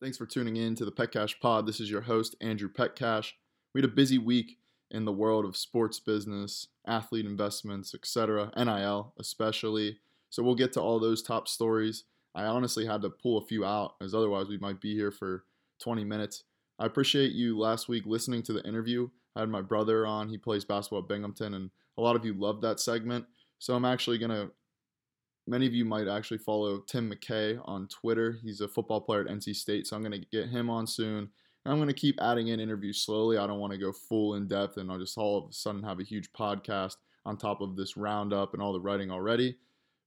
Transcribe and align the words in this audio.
Thanks 0.00 0.16
for 0.16 0.26
tuning 0.26 0.56
in 0.56 0.76
to 0.76 0.84
the 0.84 0.92
Petcash 0.92 1.40
Pod. 1.40 1.66
This 1.66 1.80
is 1.80 1.90
your 1.90 2.02
host, 2.02 2.36
Andrew 2.40 2.68
Petcash. 2.70 3.32
We 3.74 3.80
had 3.80 3.90
a 3.90 3.92
busy 3.92 4.16
week 4.16 4.58
in 4.92 5.04
the 5.04 5.12
world 5.12 5.44
of 5.44 5.56
sports 5.56 5.98
business, 5.98 6.68
athlete 6.86 7.26
investments, 7.26 7.96
etc., 7.96 8.52
NIL 8.56 9.12
especially. 9.18 9.98
So 10.30 10.44
we'll 10.44 10.54
get 10.54 10.72
to 10.74 10.80
all 10.80 11.00
those 11.00 11.20
top 11.20 11.48
stories. 11.48 12.04
I 12.32 12.44
honestly 12.44 12.86
had 12.86 13.02
to 13.02 13.10
pull 13.10 13.38
a 13.38 13.44
few 13.44 13.64
out, 13.64 13.96
as 14.00 14.14
otherwise 14.14 14.46
we 14.46 14.58
might 14.58 14.80
be 14.80 14.94
here 14.94 15.10
for 15.10 15.42
20 15.80 16.04
minutes. 16.04 16.44
I 16.78 16.86
appreciate 16.86 17.32
you 17.32 17.58
last 17.58 17.88
week 17.88 18.04
listening 18.06 18.44
to 18.44 18.52
the 18.52 18.64
interview. 18.68 19.08
I 19.34 19.40
had 19.40 19.48
my 19.48 19.62
brother 19.62 20.06
on. 20.06 20.28
He 20.28 20.38
plays 20.38 20.64
basketball 20.64 21.00
at 21.00 21.08
Binghamton, 21.08 21.54
and 21.54 21.70
a 21.96 22.02
lot 22.02 22.14
of 22.14 22.24
you 22.24 22.34
loved 22.34 22.62
that 22.62 22.78
segment. 22.78 23.26
So 23.58 23.74
I'm 23.74 23.84
actually 23.84 24.18
going 24.18 24.30
to 24.30 24.52
many 25.48 25.66
of 25.66 25.74
you 25.74 25.84
might 25.84 26.08
actually 26.08 26.38
follow 26.38 26.78
Tim 26.80 27.10
McKay 27.10 27.60
on 27.64 27.88
Twitter. 27.88 28.38
He's 28.42 28.60
a 28.60 28.68
football 28.68 29.00
player 29.00 29.22
at 29.22 29.28
NC 29.28 29.56
State, 29.56 29.86
so 29.86 29.96
I'm 29.96 30.02
going 30.02 30.20
to 30.20 30.26
get 30.30 30.48
him 30.48 30.68
on 30.68 30.86
soon. 30.86 31.30
And 31.64 31.72
I'm 31.72 31.78
going 31.78 31.88
to 31.88 31.94
keep 31.94 32.20
adding 32.20 32.48
in 32.48 32.60
interviews 32.60 33.02
slowly. 33.02 33.38
I 33.38 33.46
don't 33.46 33.58
want 33.58 33.72
to 33.72 33.78
go 33.78 33.92
full 33.92 34.34
in 34.34 34.46
depth 34.46 34.76
and 34.76 34.90
I'll 34.90 34.98
just 34.98 35.18
all 35.18 35.38
of 35.38 35.50
a 35.50 35.52
sudden 35.52 35.82
have 35.82 36.00
a 36.00 36.04
huge 36.04 36.32
podcast 36.32 36.96
on 37.26 37.36
top 37.36 37.60
of 37.60 37.76
this 37.76 37.96
roundup 37.96 38.54
and 38.54 38.62
all 38.62 38.72
the 38.72 38.80
writing 38.80 39.10
already. 39.10 39.56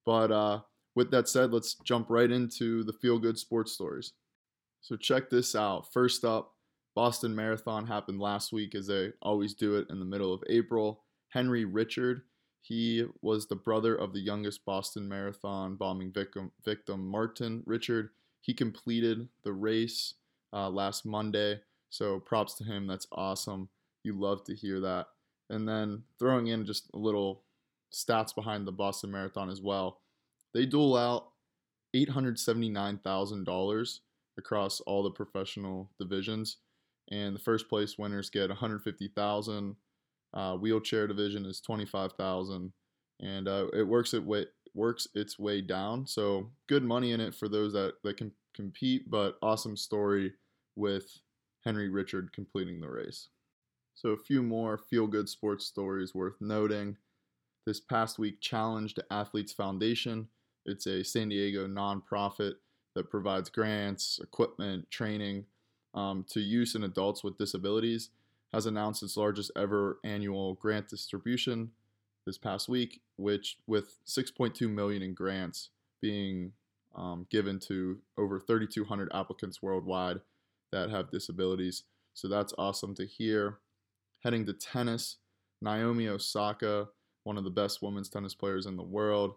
But 0.05 0.31
uh, 0.31 0.61
with 0.95 1.11
that 1.11 1.27
said, 1.27 1.51
let's 1.51 1.75
jump 1.83 2.07
right 2.09 2.31
into 2.31 2.83
the 2.83 2.93
feel 2.93 3.19
good 3.19 3.37
sports 3.37 3.73
stories. 3.73 4.13
So 4.81 4.95
check 4.95 5.29
this 5.29 5.55
out. 5.55 5.91
First 5.93 6.25
up, 6.25 6.53
Boston 6.95 7.35
Marathon 7.35 7.85
happened 7.85 8.19
last 8.19 8.51
week 8.51 8.75
as 8.75 8.87
they 8.87 9.11
always 9.21 9.53
do 9.53 9.75
it 9.75 9.87
in 9.89 9.99
the 9.99 10.05
middle 10.05 10.33
of 10.33 10.43
April. 10.49 11.03
Henry 11.29 11.63
Richard, 11.63 12.23
he 12.61 13.05
was 13.21 13.47
the 13.47 13.55
brother 13.55 13.95
of 13.95 14.13
the 14.13 14.19
youngest 14.19 14.63
Boston 14.65 15.09
Marathon 15.09 15.75
bombing 15.75 16.11
victim, 16.11 16.51
victim 16.63 17.07
Martin 17.07 17.63
Richard. 17.65 18.11
He 18.39 18.53
completed 18.53 19.27
the 19.43 19.53
race 19.53 20.13
uh, 20.53 20.69
last 20.69 21.05
Monday, 21.05 21.59
so 21.89 22.19
props 22.19 22.53
to 22.55 22.63
him. 22.63 22.85
That's 22.85 23.07
awesome. 23.11 23.69
You 24.03 24.13
love 24.13 24.43
to 24.45 24.55
hear 24.55 24.79
that. 24.79 25.07
And 25.49 25.67
then 25.67 26.03
throwing 26.19 26.47
in 26.47 26.65
just 26.65 26.89
a 26.93 26.97
little 26.97 27.41
stats 27.91 28.33
behind 28.33 28.67
the 28.67 28.71
Boston 28.71 29.11
Marathon 29.11 29.49
as 29.49 29.61
well. 29.61 29.99
They 30.53 30.65
dole 30.65 30.95
out 30.95 31.31
$879,000 31.95 33.99
across 34.37 34.79
all 34.81 35.03
the 35.03 35.11
professional 35.11 35.89
divisions, 35.99 36.57
and 37.09 37.35
the 37.35 37.39
first 37.39 37.67
place 37.67 37.97
winners 37.97 38.29
get 38.29 38.49
150,000. 38.49 39.75
Uh, 40.33 40.55
wheelchair 40.55 41.07
division 41.07 41.45
is 41.45 41.61
25,000, 41.61 42.71
and 43.19 43.47
uh, 43.47 43.67
it 43.73 43.83
works 43.83 44.13
it 44.13 44.23
way 44.23 44.45
works 44.73 45.07
its 45.13 45.37
way 45.37 45.61
down. 45.61 46.07
So 46.07 46.49
good 46.67 46.83
money 46.83 47.11
in 47.11 47.19
it 47.19 47.35
for 47.35 47.49
those 47.49 47.73
that 47.73 47.95
that 48.03 48.17
can 48.17 48.31
compete, 48.55 49.09
but 49.09 49.37
awesome 49.41 49.75
story 49.75 50.33
with 50.75 51.19
Henry 51.65 51.89
Richard 51.89 52.31
completing 52.33 52.79
the 52.79 52.89
race. 52.89 53.29
So 53.93 54.09
a 54.09 54.17
few 54.17 54.41
more 54.41 54.77
feel 54.77 55.07
good 55.07 55.27
sports 55.27 55.65
stories 55.65 56.15
worth 56.15 56.35
noting. 56.39 56.97
This 57.65 57.79
past 57.79 58.17
week, 58.17 58.41
challenged 58.41 58.95
to 58.95 59.05
Athletes 59.11 59.53
Foundation. 59.53 60.27
It's 60.65 60.87
a 60.87 61.03
San 61.03 61.29
Diego 61.29 61.67
nonprofit 61.67 62.53
that 62.95 63.09
provides 63.09 63.49
grants, 63.49 64.19
equipment, 64.23 64.89
training 64.89 65.45
um, 65.93 66.25
to 66.29 66.39
youth 66.39 66.73
and 66.75 66.83
adults 66.83 67.23
with 67.23 67.37
disabilities 67.37 68.09
has 68.53 68.65
announced 68.65 69.03
its 69.03 69.17
largest 69.17 69.51
ever 69.55 69.99
annual 70.03 70.55
grant 70.55 70.89
distribution 70.89 71.71
this 72.25 72.37
past 72.37 72.69
week, 72.69 73.01
which 73.17 73.57
with 73.67 73.97
6.2 74.05 74.69
million 74.69 75.01
in 75.01 75.13
grants 75.13 75.69
being 76.01 76.51
um, 76.95 77.25
given 77.29 77.59
to 77.59 77.99
over 78.17 78.39
3,200 78.39 79.09
applicants 79.13 79.61
worldwide 79.61 80.19
that 80.71 80.89
have 80.89 81.11
disabilities. 81.11 81.83
So 82.13 82.27
that's 82.27 82.53
awesome 82.57 82.93
to 82.95 83.05
hear. 83.05 83.59
Heading 84.23 84.45
to 84.45 84.53
tennis, 84.53 85.17
Naomi 85.61 86.07
Osaka, 86.07 86.89
one 87.23 87.37
of 87.37 87.43
the 87.43 87.49
best 87.49 87.81
women's 87.81 88.09
tennis 88.09 88.35
players 88.35 88.65
in 88.65 88.75
the 88.75 88.83
world. 88.83 89.35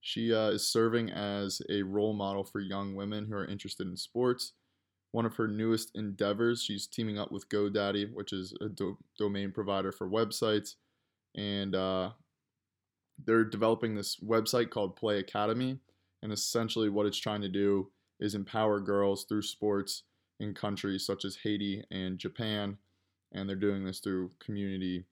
She 0.00 0.32
uh, 0.32 0.50
is 0.50 0.66
serving 0.66 1.10
as 1.10 1.62
a 1.70 1.82
role 1.82 2.12
model 2.12 2.44
for 2.44 2.60
young 2.60 2.94
women 2.94 3.26
who 3.26 3.34
are 3.34 3.46
interested 3.46 3.86
in 3.86 3.96
sports 3.96 4.52
one 5.16 5.24
of 5.24 5.36
her 5.36 5.48
newest 5.48 5.92
endeavors. 5.94 6.62
She's 6.62 6.86
teaming 6.86 7.18
up 7.18 7.32
with 7.32 7.48
GoDaddy, 7.48 8.12
which 8.12 8.34
is 8.34 8.52
a 8.60 8.68
do- 8.68 8.98
domain 9.18 9.50
provider 9.50 9.90
for 9.90 10.06
websites, 10.06 10.74
and 11.34 11.74
uh, 11.74 12.10
they're 13.24 13.42
developing 13.42 13.94
this 13.94 14.16
website 14.16 14.68
called 14.68 14.94
Play 14.94 15.18
Academy. 15.18 15.78
And 16.22 16.34
essentially, 16.34 16.90
what 16.90 17.06
it's 17.06 17.16
trying 17.16 17.40
to 17.40 17.48
do 17.48 17.90
is 18.20 18.34
empower 18.34 18.78
girls 18.78 19.24
through 19.24 19.40
sports 19.40 20.02
in 20.38 20.52
countries 20.52 21.06
such 21.06 21.24
as 21.24 21.38
Haiti 21.42 21.82
and 21.90 22.18
Japan. 22.18 22.76
And 23.32 23.48
they're 23.48 23.56
doing 23.56 23.86
this 23.86 24.00
through 24.00 24.32
community 24.38 25.06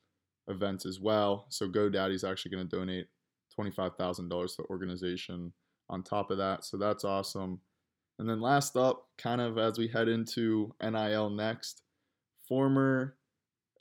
events 0.49 0.85
as 0.85 1.01
well. 1.01 1.47
So 1.49 1.67
GoDaddy 1.67 2.13
is 2.13 2.25
actually 2.25 2.51
going 2.51 2.69
to 2.69 2.77
donate 2.77 3.07
$25,000 3.59 4.29
to 4.29 4.57
the 4.59 4.69
organization 4.69 5.55
on 5.89 6.03
top 6.03 6.31
of 6.31 6.37
that. 6.37 6.63
So 6.67 6.77
that's 6.77 7.05
awesome. 7.05 7.61
And 8.19 8.29
then 8.29 8.41
last 8.41 8.77
up, 8.77 9.09
kind 9.19 9.41
of 9.41 9.59
as 9.59 9.79
we 9.79 9.89
head 9.89 10.09
into 10.09 10.75
NIL 10.83 11.31
next, 11.31 11.83
former 12.49 13.17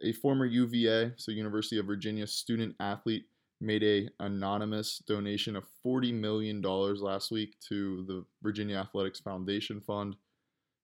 a 0.02 0.12
former 0.12 0.46
UVA, 0.46 1.14
so 1.16 1.32
University 1.32 1.78
of 1.78 1.86
Virginia 1.86 2.28
student 2.28 2.76
athlete 2.80 3.26
made 3.62 3.84
a 3.84 4.10
anonymous 4.20 5.02
donation 5.08 5.56
of 5.56 5.64
40 5.82 6.12
million 6.12 6.62
dollars 6.62 7.02
last 7.02 7.32
week 7.32 7.56
to 7.70 8.04
the 8.08 8.26
Virginia 8.42 8.78
Athletics 8.78 9.20
Foundation 9.20 9.80
Fund. 9.80 10.16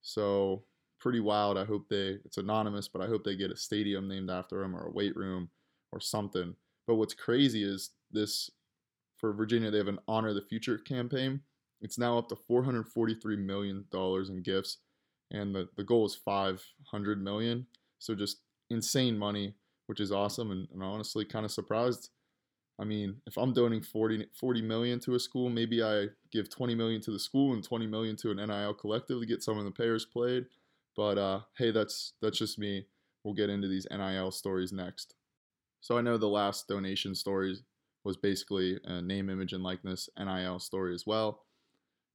So 0.00 0.64
pretty 0.98 1.20
wild. 1.20 1.58
I 1.58 1.64
hope 1.64 1.88
they 1.88 2.18
it's 2.24 2.38
anonymous, 2.38 2.88
but 2.88 3.02
I 3.02 3.06
hope 3.06 3.24
they 3.24 3.36
get 3.36 3.50
a 3.50 3.56
stadium 3.56 4.08
named 4.08 4.30
after 4.30 4.62
him 4.62 4.74
or 4.74 4.86
a 4.86 4.92
weight 4.92 5.16
room 5.16 5.50
or 5.92 6.00
something. 6.00 6.54
But 6.86 6.94
what's 6.94 7.14
crazy 7.14 7.62
is 7.62 7.90
this 8.10 8.50
for 9.18 9.32
Virginia, 9.34 9.70
they 9.70 9.78
have 9.78 9.88
an 9.88 9.98
Honor 10.08 10.32
the 10.32 10.40
Future 10.40 10.78
campaign 10.78 11.40
it's 11.80 11.98
now 11.98 12.18
up 12.18 12.28
to 12.28 12.36
$443 12.50 13.38
million 13.38 13.84
in 13.92 14.42
gifts, 14.42 14.78
and 15.30 15.54
the, 15.54 15.68
the 15.76 15.84
goal 15.84 16.06
is 16.06 16.14
500 16.14 17.22
million. 17.22 17.66
So 17.98 18.14
just 18.14 18.38
insane 18.70 19.18
money, 19.18 19.54
which 19.86 20.00
is 20.00 20.12
awesome, 20.12 20.50
and, 20.50 20.68
and 20.72 20.82
honestly 20.82 21.24
kind 21.24 21.44
of 21.44 21.52
surprised. 21.52 22.10
I 22.80 22.84
mean, 22.84 23.16
if 23.26 23.36
I'm 23.36 23.52
donating 23.52 23.82
40, 23.82 24.26
40 24.34 24.62
million 24.62 25.00
to 25.00 25.14
a 25.14 25.20
school, 25.20 25.50
maybe 25.50 25.82
I 25.82 26.06
give 26.32 26.48
20 26.48 26.74
million 26.74 27.00
to 27.02 27.10
the 27.10 27.18
school 27.18 27.52
and 27.52 27.62
20 27.62 27.86
million 27.86 28.16
to 28.16 28.30
an 28.30 28.38
NIL 28.38 28.72
collective 28.74 29.20
to 29.20 29.26
get 29.26 29.42
some 29.42 29.58
of 29.58 29.64
the 29.64 29.70
players 29.70 30.06
played. 30.06 30.46
But 30.96 31.18
uh, 31.18 31.40
hey, 31.58 31.72
that's 31.72 32.14
that's 32.22 32.38
just 32.38 32.58
me. 32.58 32.86
We'll 33.22 33.34
get 33.34 33.50
into 33.50 33.68
these 33.68 33.86
NIL 33.90 34.30
stories 34.30 34.72
next. 34.72 35.14
So 35.82 35.98
I 35.98 36.00
know 36.00 36.16
the 36.16 36.26
last 36.26 36.68
donation 36.68 37.14
story 37.14 37.56
was 38.04 38.16
basically 38.16 38.78
a 38.84 39.02
name, 39.02 39.28
image, 39.28 39.52
and 39.52 39.62
likeness 39.62 40.08
NIL 40.18 40.58
story 40.58 40.94
as 40.94 41.06
well. 41.06 41.42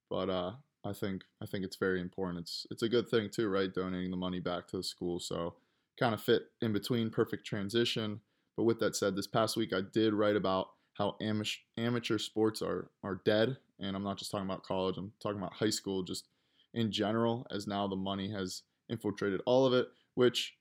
But 0.09 0.29
uh, 0.29 0.51
I 0.83 0.93
think 0.93 1.23
I 1.41 1.45
think 1.45 1.65
it's 1.65 1.77
very 1.77 2.01
important. 2.01 2.39
It's 2.39 2.67
it's 2.71 2.83
a 2.83 2.89
good 2.89 3.09
thing 3.09 3.29
too, 3.29 3.49
right? 3.49 3.73
Donating 3.73 4.11
the 4.11 4.17
money 4.17 4.39
back 4.39 4.67
to 4.67 4.77
the 4.77 4.83
school. 4.83 5.19
So 5.19 5.55
kind 5.99 6.13
of 6.13 6.21
fit 6.21 6.43
in 6.61 6.73
between, 6.73 7.09
perfect 7.09 7.45
transition. 7.45 8.21
But 8.57 8.63
with 8.63 8.79
that 8.79 8.95
said, 8.95 9.15
this 9.15 9.27
past 9.27 9.57
week 9.57 9.73
I 9.73 9.81
did 9.93 10.13
write 10.13 10.35
about 10.35 10.69
how 10.93 11.15
amateur 11.21 11.57
amateur 11.77 12.17
sports 12.17 12.61
are 12.61 12.89
are 13.03 13.21
dead, 13.25 13.57
and 13.79 13.95
I'm 13.95 14.03
not 14.03 14.17
just 14.17 14.31
talking 14.31 14.47
about 14.47 14.63
college. 14.63 14.97
I'm 14.97 15.11
talking 15.21 15.39
about 15.39 15.53
high 15.53 15.69
school, 15.69 16.03
just 16.03 16.27
in 16.73 16.91
general, 16.91 17.47
as 17.51 17.67
now 17.67 17.87
the 17.87 17.95
money 17.95 18.31
has 18.31 18.63
infiltrated 18.89 19.41
all 19.45 19.65
of 19.65 19.73
it, 19.73 19.87
which 20.13 20.55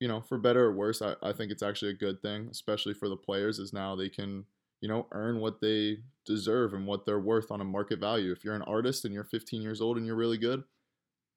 you 0.00 0.08
know, 0.08 0.20
for 0.20 0.38
better 0.38 0.66
or 0.66 0.72
worse, 0.72 1.00
I, 1.00 1.14
I 1.22 1.32
think 1.32 1.50
it's 1.50 1.62
actually 1.62 1.90
a 1.90 1.94
good 1.94 2.20
thing, 2.20 2.48
especially 2.50 2.94
for 2.94 3.08
the 3.08 3.16
players, 3.16 3.58
is 3.58 3.72
now 3.72 3.96
they 3.96 4.08
can 4.08 4.44
you 4.80 4.88
know, 4.88 5.06
earn 5.12 5.40
what 5.40 5.60
they 5.60 5.98
deserve 6.24 6.74
and 6.74 6.86
what 6.86 7.06
they're 7.06 7.20
worth 7.20 7.50
on 7.50 7.60
a 7.60 7.64
market 7.64 7.98
value. 7.98 8.32
If 8.32 8.44
you're 8.44 8.54
an 8.54 8.62
artist 8.62 9.04
and 9.04 9.14
you're 9.14 9.24
15 9.24 9.62
years 9.62 9.80
old 9.80 9.96
and 9.96 10.06
you're 10.06 10.16
really 10.16 10.38
good, 10.38 10.64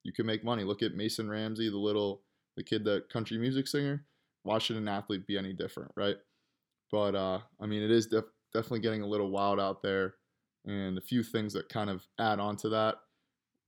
you 0.03 0.11
can 0.11 0.25
make 0.25 0.43
money. 0.43 0.63
Look 0.63 0.81
at 0.81 0.95
Mason 0.95 1.29
Ramsey, 1.29 1.69
the 1.69 1.77
little 1.77 2.21
the 2.57 2.63
kid 2.63 2.83
that 2.85 3.09
country 3.09 3.37
music 3.37 3.67
singer. 3.67 4.05
Why 4.43 4.57
should 4.57 4.77
an 4.77 4.87
athlete 4.87 5.27
be 5.27 5.37
any 5.37 5.53
different, 5.53 5.91
right? 5.95 6.15
But 6.91 7.15
uh, 7.15 7.39
I 7.59 7.65
mean, 7.65 7.83
it 7.83 7.91
is 7.91 8.07
def- 8.07 8.25
definitely 8.53 8.79
getting 8.79 9.01
a 9.01 9.07
little 9.07 9.29
wild 9.29 9.59
out 9.59 9.81
there. 9.81 10.15
And 10.65 10.97
a 10.97 11.01
few 11.01 11.23
things 11.23 11.53
that 11.53 11.69
kind 11.69 11.89
of 11.89 12.05
add 12.19 12.39
on 12.39 12.57
to 12.57 12.69
that 12.69 12.95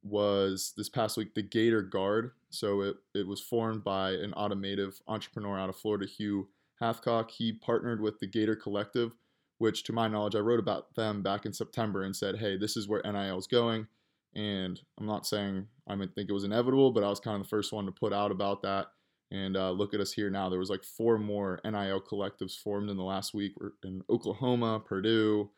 was 0.03 0.73
this 0.75 0.89
past 0.89 1.17
week 1.17 1.33
the 1.33 1.41
Gator 1.41 1.81
Guard. 1.81 2.31
So 2.49 2.81
it, 2.81 2.95
it 3.13 3.27
was 3.27 3.39
formed 3.39 3.83
by 3.83 4.11
an 4.11 4.33
automotive 4.33 4.99
entrepreneur 5.07 5.57
out 5.57 5.69
of 5.69 5.75
Florida, 5.75 6.05
Hugh 6.05 6.49
Hathcock. 6.81 7.31
He 7.31 7.53
partnered 7.53 8.01
with 8.01 8.19
the 8.19 8.27
Gator 8.27 8.55
Collective, 8.55 9.13
which 9.61 9.83
to 9.83 9.93
my 9.93 10.07
knowledge, 10.07 10.35
I 10.35 10.39
wrote 10.39 10.59
about 10.59 10.95
them 10.95 11.21
back 11.21 11.45
in 11.45 11.53
September 11.53 12.01
and 12.01 12.15
said, 12.15 12.37
hey, 12.37 12.57
this 12.57 12.75
is 12.75 12.87
where 12.87 13.03
NIL 13.05 13.37
is 13.37 13.45
going. 13.45 13.85
And 14.33 14.81
I'm 14.97 15.05
not 15.05 15.27
saying 15.27 15.67
I 15.87 15.95
think 15.95 16.29
it 16.29 16.33
was 16.33 16.45
inevitable, 16.45 16.91
but 16.91 17.03
I 17.03 17.09
was 17.09 17.19
kind 17.19 17.35
of 17.35 17.43
the 17.43 17.49
first 17.49 17.71
one 17.71 17.85
to 17.85 17.91
put 17.91 18.11
out 18.11 18.31
about 18.31 18.63
that. 18.63 18.87
And 19.29 19.55
uh, 19.55 19.69
look 19.69 19.93
at 19.93 19.99
us 19.99 20.13
here 20.13 20.31
now. 20.31 20.49
There 20.49 20.57
was 20.57 20.71
like 20.71 20.83
four 20.83 21.19
more 21.19 21.59
NIL 21.63 22.01
collectives 22.01 22.57
formed 22.57 22.89
in 22.89 22.97
the 22.97 23.03
last 23.03 23.35
week 23.35 23.53
in 23.83 24.01
Oklahoma, 24.09 24.79
Purdue, 24.79 25.51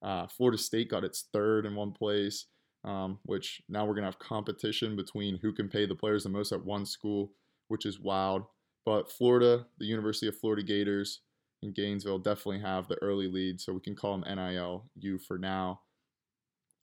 uh, 0.00 0.26
Florida 0.28 0.56
State 0.56 0.88
got 0.90 1.04
its 1.04 1.26
third 1.30 1.66
in 1.66 1.74
one 1.74 1.92
place. 1.92 2.46
um, 2.84 3.18
which 3.24 3.62
now 3.68 3.84
we're 3.84 3.94
to 3.94 4.02
have 4.02 4.18
competition 4.18 4.96
between 4.96 5.38
who 5.38 5.52
can 5.52 5.68
pay 5.68 5.86
the 5.86 5.94
players 5.94 6.24
the 6.24 6.28
most 6.28 6.52
at 6.52 6.64
one 6.64 6.84
school, 6.84 7.32
which 7.68 7.86
is 7.86 8.00
wild. 8.00 8.44
But 8.84 9.10
Florida, 9.10 9.66
the 9.78 9.86
University 9.86 10.26
of 10.26 10.36
Florida 10.36 10.62
Gators 10.62 11.20
in 11.62 11.72
Gainesville, 11.72 12.18
definitely 12.18 12.60
have 12.60 12.88
the 12.88 13.00
early 13.02 13.28
lead, 13.28 13.60
so 13.60 13.72
we 13.72 13.80
can 13.80 13.94
call 13.94 14.18
them 14.18 14.36
NILU 14.36 15.20
for 15.26 15.38
now. 15.38 15.80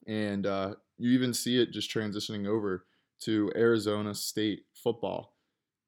And 0.08 0.46
uh, 0.46 0.76
you 0.98 1.12
even 1.12 1.34
see 1.34 1.62
it 1.62 1.72
just 1.72 1.94
transitioning 1.94 2.48
over 2.48 2.86
to 3.22 3.52
Arizona 3.56 4.16
State 4.16 4.64
football. 4.74 5.36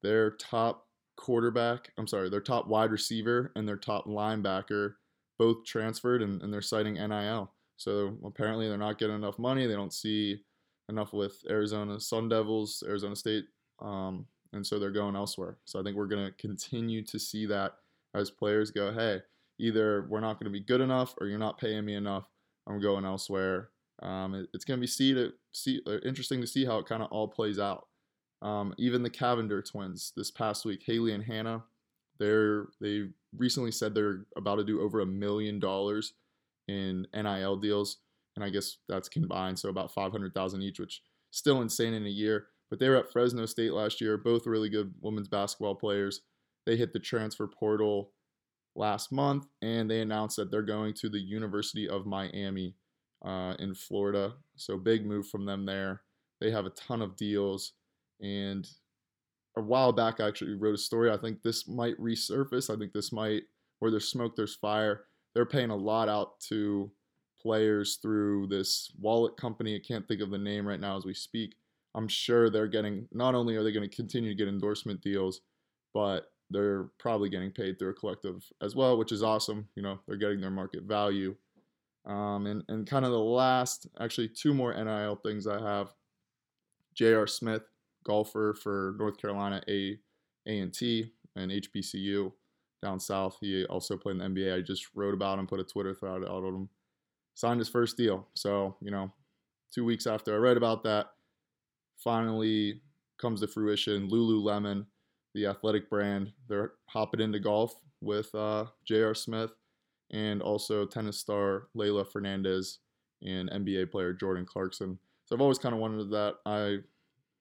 Their 0.02 0.32
top 0.32 0.86
quarterback, 1.16 1.92
I'm 1.98 2.06
sorry, 2.06 2.28
their 2.28 2.40
top 2.40 2.66
wide 2.66 2.90
receiver 2.90 3.52
and 3.56 3.66
their 3.66 3.76
top 3.76 4.06
linebacker 4.06 4.94
both 5.38 5.64
transferred 5.64 6.22
and, 6.22 6.42
and 6.42 6.52
they're 6.52 6.60
citing 6.60 6.94
NIL. 6.94 7.50
So 7.76 8.16
apparently 8.24 8.68
they're 8.68 8.76
not 8.76 8.98
getting 8.98 9.16
enough 9.16 9.38
money. 9.38 9.66
They 9.66 9.74
don't 9.74 9.92
see 9.92 10.42
enough 10.88 11.12
with 11.12 11.42
Arizona 11.48 11.98
Sun 12.00 12.28
Devils, 12.28 12.84
Arizona 12.86 13.16
State, 13.16 13.46
um, 13.80 14.26
and 14.52 14.66
so 14.66 14.78
they're 14.78 14.90
going 14.90 15.16
elsewhere. 15.16 15.56
So 15.64 15.80
I 15.80 15.82
think 15.82 15.96
we're 15.96 16.06
going 16.06 16.26
to 16.26 16.32
continue 16.32 17.02
to 17.02 17.18
see 17.18 17.46
that 17.46 17.76
as 18.14 18.30
players 18.30 18.70
go, 18.70 18.92
hey, 18.92 19.20
either 19.58 20.06
we're 20.08 20.20
not 20.20 20.34
going 20.34 20.52
to 20.52 20.58
be 20.58 20.64
good 20.64 20.80
enough 20.80 21.14
or 21.20 21.26
you're 21.26 21.38
not 21.38 21.58
paying 21.58 21.84
me 21.84 21.94
enough. 21.94 22.28
I'm 22.66 22.80
going 22.80 23.04
elsewhere. 23.04 23.70
Um, 24.02 24.34
it, 24.34 24.48
it's 24.52 24.64
going 24.64 24.78
to 24.78 24.80
be 24.80 24.86
see 24.86 25.14
to 25.14 25.32
see 25.52 25.80
uh, 25.86 25.98
interesting 26.04 26.40
to 26.40 26.46
see 26.46 26.64
how 26.64 26.78
it 26.78 26.86
kind 26.86 27.02
of 27.02 27.10
all 27.10 27.28
plays 27.28 27.58
out. 27.58 27.86
Um, 28.40 28.74
even 28.76 29.02
the 29.02 29.10
Cavinder 29.10 29.64
twins 29.64 30.12
this 30.16 30.30
past 30.30 30.64
week, 30.64 30.82
Haley 30.84 31.12
and 31.12 31.24
Hannah, 31.24 31.62
they're 32.18 32.66
they 32.80 33.08
recently 33.36 33.70
said 33.70 33.94
they're 33.94 34.26
about 34.36 34.56
to 34.56 34.64
do 34.64 34.80
over 34.80 35.00
a 35.00 35.06
million 35.06 35.60
dollars 35.60 36.14
in 36.68 37.06
NIL 37.14 37.56
deals, 37.56 37.98
and 38.36 38.44
I 38.44 38.50
guess 38.50 38.78
that's 38.88 39.08
combined, 39.08 39.58
so 39.58 39.68
about 39.68 39.92
five 39.94 40.12
hundred 40.12 40.34
thousand 40.34 40.62
each, 40.62 40.80
which 40.80 41.02
still 41.30 41.62
insane 41.62 41.94
in 41.94 42.06
a 42.06 42.10
year. 42.10 42.46
But 42.70 42.78
they 42.78 42.88
were 42.88 42.96
at 42.96 43.12
Fresno 43.12 43.46
State 43.46 43.72
last 43.72 44.00
year, 44.00 44.16
both 44.16 44.46
really 44.46 44.70
good 44.70 44.94
women's 45.00 45.28
basketball 45.28 45.74
players. 45.74 46.22
They 46.66 46.76
hit 46.76 46.92
the 46.92 46.98
transfer 46.98 47.46
portal 47.46 48.12
last 48.74 49.12
month, 49.12 49.46
and 49.60 49.90
they 49.90 50.00
announced 50.00 50.36
that 50.36 50.50
they're 50.50 50.62
going 50.62 50.94
to 50.94 51.08
the 51.08 51.20
University 51.20 51.88
of 51.88 52.06
Miami 52.06 52.74
uh, 53.24 53.54
in 53.58 53.74
Florida. 53.74 54.34
So 54.56 54.76
big 54.76 55.04
move 55.06 55.28
from 55.28 55.44
them 55.44 55.66
there. 55.66 56.02
They 56.40 56.50
have 56.50 56.66
a 56.66 56.70
ton 56.70 57.02
of 57.02 57.16
deals, 57.16 57.72
and 58.20 58.68
a 59.56 59.60
while 59.60 59.92
back 59.92 60.20
I 60.20 60.28
actually 60.28 60.54
wrote 60.54 60.74
a 60.74 60.78
story. 60.78 61.10
I 61.10 61.16
think 61.16 61.42
this 61.42 61.68
might 61.68 61.98
resurface. 62.00 62.74
I 62.74 62.78
think 62.78 62.92
this 62.92 63.12
might 63.12 63.42
where 63.78 63.90
there's 63.90 64.08
smoke, 64.08 64.36
there's 64.36 64.54
fire. 64.54 65.04
They're 65.34 65.46
paying 65.46 65.70
a 65.70 65.76
lot 65.76 66.08
out 66.08 66.40
to 66.48 66.90
players 67.40 67.98
through 68.00 68.46
this 68.46 68.92
wallet 69.00 69.36
company. 69.36 69.74
I 69.74 69.80
can't 69.86 70.06
think 70.06 70.20
of 70.20 70.30
the 70.30 70.38
name 70.38 70.66
right 70.66 70.80
now 70.80 70.96
as 70.96 71.04
we 71.04 71.14
speak. 71.14 71.56
I'm 71.94 72.08
sure 72.08 72.48
they're 72.48 72.68
getting 72.68 73.08
not 73.12 73.34
only 73.34 73.56
are 73.56 73.62
they 73.62 73.72
going 73.72 73.88
to 73.88 73.94
continue 73.94 74.30
to 74.30 74.36
get 74.36 74.48
endorsement 74.48 75.00
deals, 75.00 75.40
but 75.92 76.31
they're 76.52 76.84
probably 76.98 77.28
getting 77.28 77.50
paid 77.50 77.78
through 77.78 77.90
a 77.90 77.94
collective 77.94 78.44
as 78.60 78.74
well, 78.74 78.98
which 78.98 79.12
is 79.12 79.22
awesome. 79.22 79.68
You 79.74 79.82
know, 79.82 80.00
they're 80.06 80.16
getting 80.16 80.40
their 80.40 80.50
market 80.50 80.84
value. 80.84 81.34
Um, 82.04 82.46
and, 82.46 82.64
and 82.68 82.86
kind 82.86 83.04
of 83.04 83.12
the 83.12 83.18
last, 83.18 83.86
actually, 84.00 84.28
two 84.28 84.54
more 84.54 84.74
NIL 84.74 85.16
things 85.16 85.46
I 85.46 85.60
have. 85.60 85.92
J.R. 86.94 87.26
Smith, 87.26 87.62
golfer 88.04 88.54
for 88.54 88.94
North 88.98 89.18
Carolina 89.18 89.62
A 89.68 89.98
A&T 90.46 91.12
and 91.36 91.50
HBCU 91.50 92.32
down 92.82 93.00
south. 93.00 93.38
He 93.40 93.64
also 93.66 93.96
played 93.96 94.20
in 94.20 94.34
the 94.34 94.40
NBA. 94.40 94.58
I 94.58 94.60
just 94.60 94.88
wrote 94.94 95.14
about 95.14 95.38
him, 95.38 95.46
put 95.46 95.60
a 95.60 95.64
Twitter 95.64 95.94
thread 95.94 96.24
out 96.24 96.44
on 96.44 96.54
him. 96.54 96.68
Signed 97.34 97.60
his 97.60 97.68
first 97.68 97.96
deal. 97.96 98.28
So, 98.34 98.76
you 98.82 98.90
know, 98.90 99.12
two 99.72 99.84
weeks 99.84 100.06
after 100.06 100.34
I 100.34 100.38
read 100.38 100.56
about 100.56 100.82
that, 100.82 101.06
finally 101.96 102.82
comes 103.18 103.40
to 103.40 103.46
fruition. 103.46 104.10
Lululemon, 104.10 104.86
the 105.34 105.46
athletic 105.46 105.88
brand, 105.88 106.32
they're 106.48 106.72
hopping 106.86 107.20
into 107.20 107.38
golf 107.38 107.74
with 108.00 108.34
uh, 108.34 108.66
J.R. 108.84 109.14
Smith 109.14 109.50
and 110.10 110.42
also 110.42 110.84
tennis 110.84 111.18
star 111.18 111.68
Leylah 111.76 112.10
Fernandez 112.10 112.78
and 113.22 113.50
NBA 113.50 113.90
player 113.90 114.12
Jordan 114.12 114.44
Clarkson. 114.44 114.98
So 115.24 115.36
I've 115.36 115.40
always 115.40 115.58
kind 115.58 115.74
of 115.74 115.80
wanted 115.80 116.10
that. 116.10 116.34
I 116.44 116.78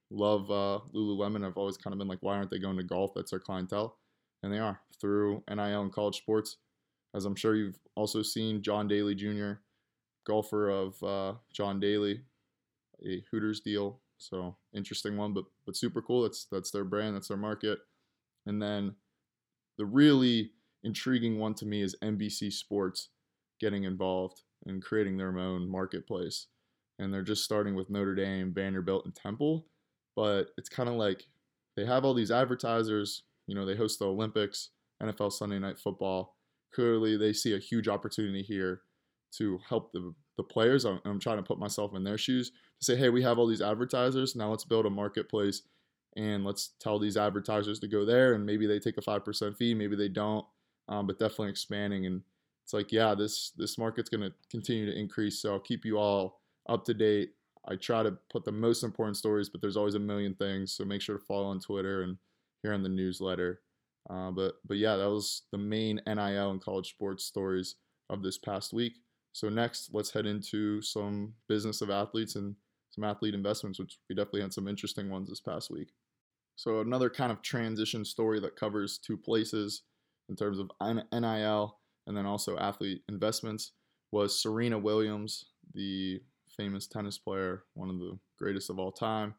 love 0.09 0.49
uh, 0.51 0.79
Lululemon. 0.93 1.45
I've 1.45 1.57
always 1.57 1.77
kind 1.77 1.93
of 1.93 1.99
been 1.99 2.07
like, 2.07 2.21
why 2.21 2.35
aren't 2.35 2.51
they 2.51 2.59
going 2.59 2.77
to 2.77 2.83
golf? 2.83 3.11
That's 3.15 3.31
their 3.31 3.39
clientele. 3.39 3.97
And 4.43 4.53
they 4.53 4.59
are 4.59 4.79
through 4.99 5.43
NIL 5.49 5.81
and 5.81 5.91
college 5.91 6.17
sports. 6.17 6.57
As 7.13 7.25
I'm 7.25 7.35
sure 7.35 7.55
you've 7.55 7.79
also 7.95 8.21
seen 8.21 8.61
John 8.61 8.87
Daly 8.87 9.15
Jr., 9.15 9.53
golfer 10.25 10.69
of 10.69 11.01
uh, 11.03 11.33
John 11.51 11.79
Daly, 11.79 12.21
a 13.05 13.23
Hooters 13.31 13.59
deal. 13.59 13.99
So 14.21 14.55
interesting 14.75 15.17
one, 15.17 15.33
but 15.33 15.45
but 15.65 15.75
super 15.75 16.01
cool. 16.01 16.23
That's 16.23 16.45
that's 16.51 16.71
their 16.71 16.83
brand, 16.83 17.15
that's 17.15 17.29
their 17.29 17.37
market. 17.37 17.79
And 18.45 18.61
then 18.61 18.95
the 19.77 19.85
really 19.85 20.51
intriguing 20.83 21.39
one 21.39 21.55
to 21.55 21.65
me 21.65 21.81
is 21.81 21.95
NBC 22.03 22.53
Sports 22.53 23.09
getting 23.59 23.83
involved 23.83 24.41
and 24.65 24.83
creating 24.83 25.17
their 25.17 25.37
own 25.37 25.69
marketplace. 25.69 26.47
And 26.99 27.11
they're 27.11 27.23
just 27.23 27.43
starting 27.43 27.73
with 27.73 27.89
Notre 27.89 28.13
Dame, 28.13 28.53
Vanderbilt, 28.53 29.05
and 29.05 29.15
Temple. 29.15 29.65
But 30.15 30.49
it's 30.57 30.69
kind 30.69 30.87
of 30.89 30.95
like 30.95 31.23
they 31.75 31.85
have 31.85 32.05
all 32.05 32.13
these 32.13 32.31
advertisers, 32.31 33.23
you 33.47 33.55
know, 33.55 33.65
they 33.65 33.75
host 33.75 33.97
the 33.97 34.05
Olympics, 34.05 34.69
NFL 35.01 35.31
Sunday 35.31 35.57
Night 35.57 35.79
Football. 35.79 36.35
Clearly, 36.75 37.17
they 37.17 37.33
see 37.33 37.55
a 37.55 37.59
huge 37.59 37.87
opportunity 37.87 38.43
here 38.43 38.81
to 39.37 39.59
help 39.67 39.91
the, 39.93 40.13
the 40.41 40.53
players. 40.53 40.85
I'm, 40.85 40.99
I'm 41.05 41.19
trying 41.19 41.37
to 41.37 41.43
put 41.43 41.59
myself 41.59 41.95
in 41.95 42.03
their 42.03 42.17
shoes 42.17 42.49
to 42.49 42.85
say, 42.85 42.95
hey, 42.95 43.09
we 43.09 43.21
have 43.23 43.37
all 43.37 43.47
these 43.47 43.61
advertisers. 43.61 44.35
Now 44.35 44.49
let's 44.49 44.65
build 44.65 44.85
a 44.85 44.89
marketplace 44.89 45.61
and 46.17 46.43
let's 46.43 46.71
tell 46.79 46.99
these 46.99 47.17
advertisers 47.17 47.79
to 47.79 47.87
go 47.87 48.05
there. 48.05 48.33
And 48.33 48.45
maybe 48.45 48.67
they 48.67 48.79
take 48.79 48.97
a 48.97 49.01
5% 49.01 49.57
fee, 49.57 49.73
maybe 49.73 49.95
they 49.95 50.09
don't 50.09 50.45
um, 50.91 51.07
but 51.07 51.17
definitely 51.17 51.49
expanding. 51.49 52.05
And 52.05 52.21
it's 52.63 52.73
like, 52.73 52.91
yeah, 52.91 53.15
this 53.15 53.51
this 53.57 53.77
market's 53.77 54.09
going 54.09 54.21
to 54.21 54.33
continue 54.51 54.85
to 54.85 54.97
increase. 54.97 55.41
So 55.41 55.53
I'll 55.53 55.59
keep 55.59 55.85
you 55.85 55.97
all 55.97 56.41
up 56.69 56.85
to 56.85 56.93
date. 56.93 57.31
I 57.67 57.75
try 57.75 58.03
to 58.03 58.17
put 58.31 58.43
the 58.43 58.51
most 58.51 58.83
important 58.83 59.17
stories, 59.17 59.49
but 59.49 59.61
there's 59.61 59.77
always 59.77 59.95
a 59.95 59.99
million 59.99 60.33
things. 60.35 60.73
So 60.73 60.83
make 60.83 61.01
sure 61.01 61.17
to 61.17 61.23
follow 61.23 61.45
on 61.45 61.59
Twitter 61.59 62.03
and 62.03 62.17
here 62.63 62.73
on 62.73 62.83
the 62.83 62.89
newsletter. 62.89 63.61
Uh, 64.09 64.31
but 64.31 64.55
but 64.67 64.77
yeah, 64.77 64.95
that 64.97 65.09
was 65.09 65.43
the 65.51 65.57
main 65.57 66.01
NIL 66.05 66.51
and 66.51 66.61
college 66.61 66.89
sports 66.89 67.23
stories 67.23 67.75
of 68.09 68.21
this 68.21 68.37
past 68.37 68.73
week. 68.73 68.93
So 69.33 69.49
next, 69.49 69.89
let's 69.93 70.11
head 70.11 70.25
into 70.25 70.81
some 70.81 71.33
business 71.47 71.81
of 71.81 71.89
athletes 71.89 72.35
and 72.35 72.55
some 72.89 73.03
athlete 73.03 73.33
investments, 73.33 73.79
which 73.79 73.97
we 74.09 74.15
definitely 74.15 74.41
had 74.41 74.53
some 74.53 74.67
interesting 74.67 75.09
ones 75.09 75.29
this 75.29 75.39
past 75.39 75.71
week. 75.71 75.89
So 76.55 76.81
another 76.81 77.09
kind 77.09 77.31
of 77.31 77.41
transition 77.41 78.03
story 78.03 78.39
that 78.41 78.55
covers 78.55 78.97
two 78.97 79.17
places 79.17 79.83
in 80.29 80.35
terms 80.35 80.59
of 80.59 80.69
NIL 80.81 81.77
and 82.07 82.17
then 82.17 82.25
also 82.25 82.57
athlete 82.57 83.01
investments 83.09 83.71
was 84.11 84.41
Serena 84.41 84.77
Williams, 84.77 85.45
the 85.73 86.21
famous 86.49 86.87
tennis 86.87 87.17
player, 87.17 87.63
one 87.73 87.89
of 87.89 87.99
the 87.99 88.17
greatest 88.37 88.69
of 88.69 88.79
all 88.79 88.91
time. 88.91 89.33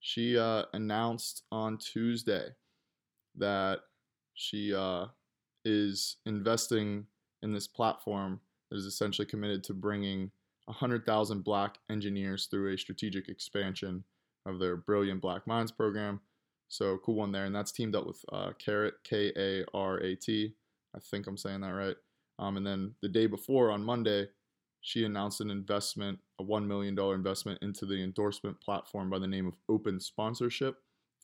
She 0.00 0.36
uh, 0.36 0.64
announced 0.72 1.44
on 1.52 1.78
Tuesday 1.78 2.48
that 3.36 3.80
she 4.34 4.74
uh, 4.74 5.06
is 5.64 6.16
investing 6.26 7.06
in 7.42 7.52
this 7.52 7.68
platform 7.68 8.40
that 8.70 8.76
is 8.76 8.86
essentially 8.86 9.26
committed 9.26 9.64
to 9.64 9.74
bringing 9.74 10.30
100,000 10.66 11.42
black 11.42 11.78
engineers 11.90 12.46
through 12.50 12.72
a 12.72 12.78
strategic 12.78 13.28
expansion 13.28 14.04
of 14.46 14.58
their 14.58 14.76
Brilliant 14.76 15.20
Black 15.20 15.46
Minds 15.46 15.72
program 15.72 16.20
so 16.70 16.98
cool 16.98 17.16
one 17.16 17.32
there, 17.32 17.46
and 17.46 17.54
that's 17.54 17.72
teamed 17.72 17.96
up 17.96 18.06
with 18.06 18.24
uh, 18.32 18.52
Karat 18.58 18.94
K 19.02 19.32
A 19.36 19.64
R 19.74 19.98
A 19.98 20.14
T. 20.14 20.54
I 20.94 21.00
think 21.00 21.26
I'm 21.26 21.36
saying 21.36 21.60
that 21.62 21.74
right. 21.74 21.96
Um, 22.38 22.56
and 22.56 22.66
then 22.66 22.94
the 23.02 23.08
day 23.08 23.26
before 23.26 23.72
on 23.72 23.82
Monday, 23.82 24.28
she 24.80 25.04
announced 25.04 25.40
an 25.40 25.50
investment, 25.50 26.20
a 26.38 26.44
one 26.44 26.66
million 26.66 26.94
dollar 26.94 27.16
investment 27.16 27.60
into 27.60 27.86
the 27.86 28.02
endorsement 28.02 28.60
platform 28.60 29.10
by 29.10 29.18
the 29.18 29.26
name 29.26 29.48
of 29.48 29.54
Open 29.68 29.98
Sponsorship. 29.98 30.76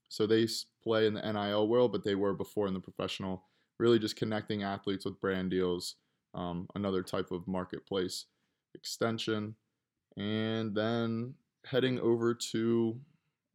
So 0.09 0.27
they 0.27 0.49
play 0.83 1.07
in 1.07 1.15
the 1.15 1.33
NIL 1.33 1.69
world, 1.69 1.93
but 1.93 2.03
they 2.03 2.17
were 2.17 2.35
before 2.35 2.67
in 2.67 2.75
the 2.75 2.81
professional, 2.81 3.45
really 3.79 4.01
just 4.01 4.17
connecting 4.17 4.65
athletes 4.65 5.05
with 5.05 5.21
brand 5.21 5.51
deals, 5.53 5.95
um, 6.35 6.69
another 6.75 7.03
type 7.03 7.31
of 7.31 7.47
marketplace 7.49 8.27
extension, 8.75 9.55
and 10.17 10.75
then 10.75 11.35
heading 11.65 11.99
over 12.01 12.35
to 12.35 12.99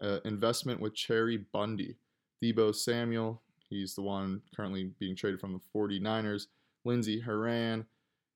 uh, 0.01 0.20
investment 0.25 0.80
with 0.80 0.96
Cheribundi. 0.96 1.96
Deebo 2.44 2.74
Samuel, 2.74 3.42
he's 3.70 3.96
the 3.96 4.01
one 4.01 4.42
currently 4.56 4.92
being 5.00 5.16
traded 5.16 5.40
from 5.40 5.54
the 5.54 5.80
49ers. 5.80 6.48
Lindsey 6.84 7.20
Horan, 7.20 7.86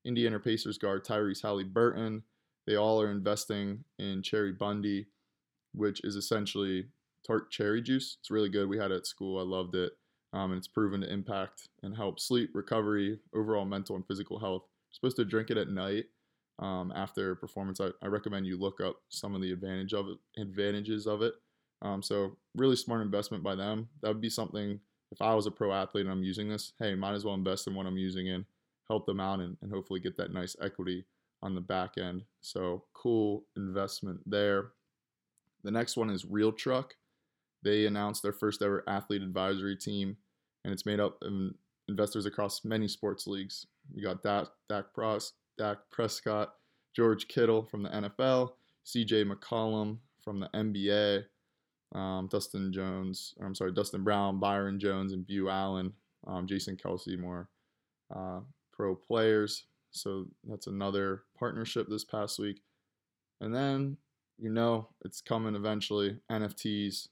Indiana 0.04 0.38
Pacers 0.38 0.78
guard 0.78 1.04
Tyrese 1.04 1.42
Haliburton. 1.42 2.22
They 2.66 2.76
all 2.76 3.00
are 3.00 3.10
investing 3.10 3.84
in 3.98 4.22
Cheribundi, 4.22 5.06
which 5.74 6.00
is 6.04 6.16
essentially 6.16 6.86
tart 7.26 7.50
cherry 7.50 7.82
juice. 7.82 8.16
It's 8.20 8.30
really 8.30 8.48
good. 8.48 8.68
We 8.68 8.78
had 8.78 8.92
it 8.92 8.98
at 8.98 9.06
school. 9.06 9.38
I 9.38 9.42
loved 9.42 9.74
it. 9.74 9.92
Um, 10.36 10.50
and 10.52 10.58
it's 10.58 10.68
proven 10.68 11.00
to 11.00 11.10
impact 11.10 11.68
and 11.82 11.96
help 11.96 12.20
sleep, 12.20 12.50
recovery, 12.52 13.18
overall 13.34 13.64
mental 13.64 13.96
and 13.96 14.06
physical 14.06 14.38
health. 14.38 14.64
You're 14.90 14.94
supposed 14.94 15.16
to 15.16 15.24
drink 15.24 15.50
it 15.50 15.56
at 15.56 15.68
night 15.68 16.04
um, 16.58 16.92
after 16.94 17.34
performance, 17.34 17.80
I, 17.80 17.90
I, 18.02 18.06
recommend 18.06 18.46
you 18.46 18.56
look 18.56 18.80
up 18.80 18.96
some 19.10 19.34
of 19.34 19.42
the 19.42 19.52
advantage 19.52 19.92
of 19.92 20.06
it, 20.08 20.40
advantages 20.40 21.06
of 21.06 21.20
it. 21.20 21.34
Um, 21.82 22.02
so 22.02 22.36
really 22.54 22.76
smart 22.76 23.02
investment 23.02 23.42
by 23.42 23.54
them. 23.54 23.88
That 24.00 24.08
would 24.08 24.22
be 24.22 24.30
something 24.30 24.80
if 25.12 25.20
I 25.20 25.34
was 25.34 25.46
a 25.46 25.50
pro 25.50 25.72
athlete 25.72 26.06
and 26.06 26.12
I'm 26.12 26.22
using 26.22 26.48
this, 26.48 26.72
hey, 26.78 26.94
might 26.94 27.12
as 27.12 27.24
well 27.24 27.34
invest 27.34 27.66
in 27.66 27.74
what 27.74 27.86
I'm 27.86 27.98
using 27.98 28.26
in, 28.28 28.46
help 28.88 29.04
them 29.04 29.20
out, 29.20 29.40
and, 29.40 29.56
and 29.60 29.70
hopefully 29.70 30.00
get 30.00 30.16
that 30.16 30.32
nice 30.32 30.56
equity 30.60 31.04
on 31.42 31.54
the 31.54 31.60
back 31.60 31.98
end. 31.98 32.22
So 32.40 32.84
cool 32.94 33.44
investment 33.56 34.20
there. 34.24 34.72
The 35.62 35.70
next 35.70 35.96
one 35.96 36.08
is 36.08 36.24
Real 36.24 36.52
Truck. 36.52 36.94
They 37.62 37.84
announced 37.84 38.22
their 38.22 38.32
first 38.32 38.62
ever 38.62 38.82
athlete 38.88 39.22
advisory 39.22 39.76
team, 39.76 40.16
and 40.66 40.72
it's 40.72 40.84
made 40.84 40.98
up 40.98 41.16
of 41.22 41.32
investors 41.88 42.26
across 42.26 42.64
many 42.64 42.88
sports 42.88 43.28
leagues. 43.28 43.66
We 43.94 44.02
got 44.02 44.24
Dak, 44.24 44.48
Dak, 44.68 44.86
Pros, 44.92 45.32
Dak 45.56 45.78
Prescott, 45.92 46.54
George 46.94 47.28
Kittle 47.28 47.62
from 47.62 47.84
the 47.84 47.88
NFL, 47.88 48.50
CJ 48.84 49.30
McCollum 49.30 49.98
from 50.20 50.40
the 50.40 50.48
NBA, 50.48 51.24
um, 51.94 52.26
Dustin 52.26 52.72
Jones, 52.72 53.34
I'm 53.40 53.54
sorry, 53.54 53.72
Dustin 53.72 54.02
Brown, 54.02 54.40
Byron 54.40 54.80
Jones, 54.80 55.12
and 55.12 55.24
Beau 55.24 55.48
Allen, 55.48 55.92
um, 56.26 56.48
Jason 56.48 56.76
Kelce, 56.76 57.16
more 57.16 57.48
uh, 58.14 58.40
pro 58.72 58.96
players. 58.96 59.66
So 59.92 60.26
that's 60.48 60.66
another 60.66 61.22
partnership 61.38 61.86
this 61.88 62.04
past 62.04 62.40
week. 62.40 62.60
And 63.40 63.54
then, 63.54 63.98
you 64.36 64.50
know, 64.50 64.88
it's 65.04 65.20
coming 65.20 65.54
eventually 65.54 66.18
NFTs, 66.30 67.06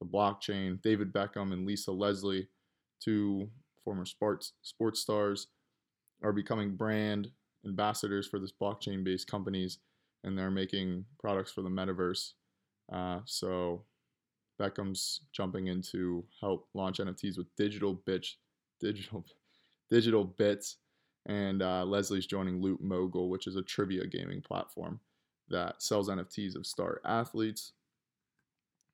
the 0.00 0.06
blockchain, 0.06 0.82
David 0.82 1.14
Beckham 1.14 1.54
and 1.54 1.66
Lisa 1.66 1.92
Leslie, 1.92 2.48
two 3.02 3.48
former 3.84 4.04
sports 4.04 4.52
sports 4.62 5.00
stars, 5.00 5.48
are 6.22 6.32
becoming 6.32 6.76
brand 6.76 7.30
ambassadors 7.66 8.26
for 8.26 8.38
this 8.38 8.52
blockchain 8.52 9.04
based 9.04 9.26
companies 9.26 9.78
and 10.24 10.36
they're 10.36 10.50
making 10.50 11.04
products 11.18 11.50
for 11.50 11.62
the 11.62 11.68
metaverse. 11.68 12.32
Uh, 12.92 13.20
so 13.24 13.84
Beckham's 14.60 15.22
jumping 15.32 15.68
in 15.68 15.82
to 15.82 16.24
help 16.40 16.68
launch 16.74 16.98
NFTs 16.98 17.38
with 17.38 17.54
digital 17.56 18.02
bitch, 18.06 18.34
digital, 18.80 19.24
digital 19.90 20.24
bits, 20.24 20.76
and 21.26 21.62
uh, 21.62 21.84
Leslie's 21.84 22.26
joining 22.26 22.62
LootMogul, 22.62 23.28
which 23.28 23.46
is 23.46 23.56
a 23.56 23.62
trivia 23.62 24.06
gaming 24.06 24.40
platform 24.40 25.00
that 25.48 25.82
sells 25.82 26.08
NFTs 26.08 26.56
of 26.56 26.66
star 26.66 27.00
athletes. 27.04 27.72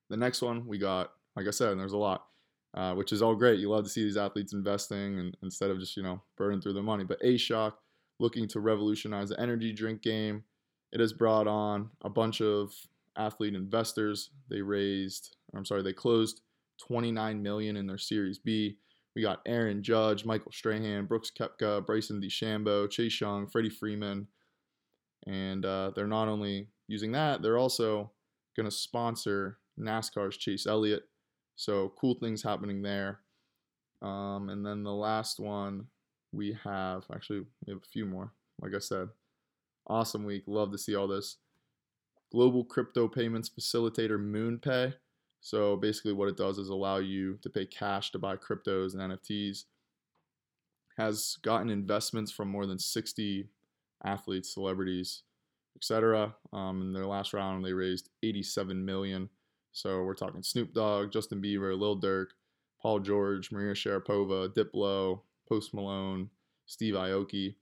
The 0.09 0.17
next 0.17 0.41
one 0.41 0.65
we 0.65 0.77
got, 0.77 1.11
like 1.35 1.47
I 1.47 1.51
said, 1.51 1.71
and 1.71 1.79
there's 1.79 1.93
a 1.93 1.97
lot, 1.97 2.25
uh, 2.77 2.93
which 2.93 3.11
is 3.11 3.23
all 3.23 3.35
great. 3.35 3.59
You 3.59 3.71
love 3.71 3.83
to 3.85 3.89
see 3.89 4.03
these 4.03 4.17
athletes 4.17 4.53
investing 4.53 5.17
and 5.17 5.37
instead 5.41 5.71
of 5.71 5.79
just 5.79 5.97
you 5.97 6.03
know 6.03 6.21
burning 6.37 6.61
through 6.61 6.73
their 6.73 6.83
money. 6.83 7.03
But 7.03 7.17
A 7.23 7.35
Shoc 7.35 7.73
looking 8.19 8.47
to 8.49 8.59
revolutionize 8.59 9.29
the 9.29 9.39
energy 9.39 9.73
drink 9.73 10.03
game. 10.03 10.43
It 10.91 10.99
has 10.99 11.11
brought 11.11 11.47
on 11.47 11.89
a 12.03 12.09
bunch 12.09 12.39
of 12.39 12.71
athlete 13.17 13.55
investors. 13.55 14.29
They 14.49 14.61
raised, 14.61 15.35
I'm 15.55 15.65
sorry, 15.65 15.81
they 15.81 15.93
closed 15.93 16.41
29 16.87 17.41
million 17.41 17.77
in 17.77 17.87
their 17.87 17.97
Series 17.97 18.37
B. 18.37 18.77
We 19.15 19.23
got 19.23 19.41
Aaron 19.47 19.81
Judge, 19.81 20.23
Michael 20.23 20.51
Strahan, 20.51 21.05
Brooks 21.05 21.31
Koepka, 21.37 21.85
Bryson 21.85 22.21
DeChambeau, 22.21 22.89
Chase 22.89 23.19
Young, 23.19 23.47
Freddie 23.47 23.69
Freeman, 23.69 24.27
and 25.25 25.65
uh, 25.65 25.91
they're 25.95 26.05
not 26.05 26.27
only 26.27 26.69
using 26.87 27.11
that, 27.13 27.41
they're 27.41 27.57
also 27.57 28.11
going 28.55 28.65
to 28.65 28.71
sponsor 28.71 29.57
NASCAR's 29.79 30.37
Chase 30.37 30.67
Elliott. 30.67 31.03
So 31.57 31.91
cool 31.99 32.13
things 32.15 32.41
happening 32.41 32.81
there. 32.81 33.19
Um, 34.01 34.49
and 34.49 34.65
then 34.65 34.83
the 34.83 34.93
last 34.93 35.39
one 35.39 35.87
we 36.31 36.57
have 36.63 37.05
actually 37.13 37.39
we 37.65 37.73
have 37.73 37.81
a 37.81 37.91
few 37.91 38.05
more. 38.05 38.31
Like 38.61 38.73
I 38.75 38.79
said, 38.79 39.09
awesome 39.87 40.23
week. 40.23 40.43
Love 40.47 40.71
to 40.71 40.77
see 40.77 40.95
all 40.95 41.07
this 41.07 41.37
global 42.31 42.63
crypto 42.63 43.07
payments 43.07 43.49
facilitator 43.49 44.19
MoonPay. 44.19 44.93
So 45.41 45.75
basically, 45.75 46.13
what 46.13 46.29
it 46.29 46.37
does 46.37 46.57
is 46.57 46.69
allow 46.69 46.97
you 46.97 47.37
to 47.41 47.49
pay 47.49 47.65
cash 47.65 48.11
to 48.11 48.19
buy 48.19 48.37
cryptos 48.37 48.93
and 48.93 49.11
NFTs. 49.11 49.65
Has 50.97 51.37
gotten 51.43 51.69
investments 51.69 52.31
from 52.31 52.49
more 52.49 52.65
than 52.65 52.79
60 52.79 53.49
athletes, 54.03 54.53
celebrities, 54.53 55.23
etc. 55.75 56.35
Um, 56.51 56.81
in 56.81 56.93
their 56.93 57.05
last 57.05 57.33
round, 57.33 57.63
they 57.63 57.73
raised 57.73 58.09
87 58.23 58.83
million. 58.83 59.29
So 59.77 60.01
we're 60.01 60.15
talking 60.15 60.41
Snoop 60.41 60.73
Dogg, 60.73 61.11
Justin 61.11 61.39
Bieber, 61.39 61.77
Lil 61.77 62.01
Durk, 62.01 62.29
Paul 62.81 62.99
George, 62.99 63.51
Maria 63.51 63.75
Sharapova, 63.75 64.49
Diplo, 64.49 65.21
Post 65.47 65.71
Malone, 65.71 66.31
Steve 66.65 66.95
Aoki, 66.95 67.53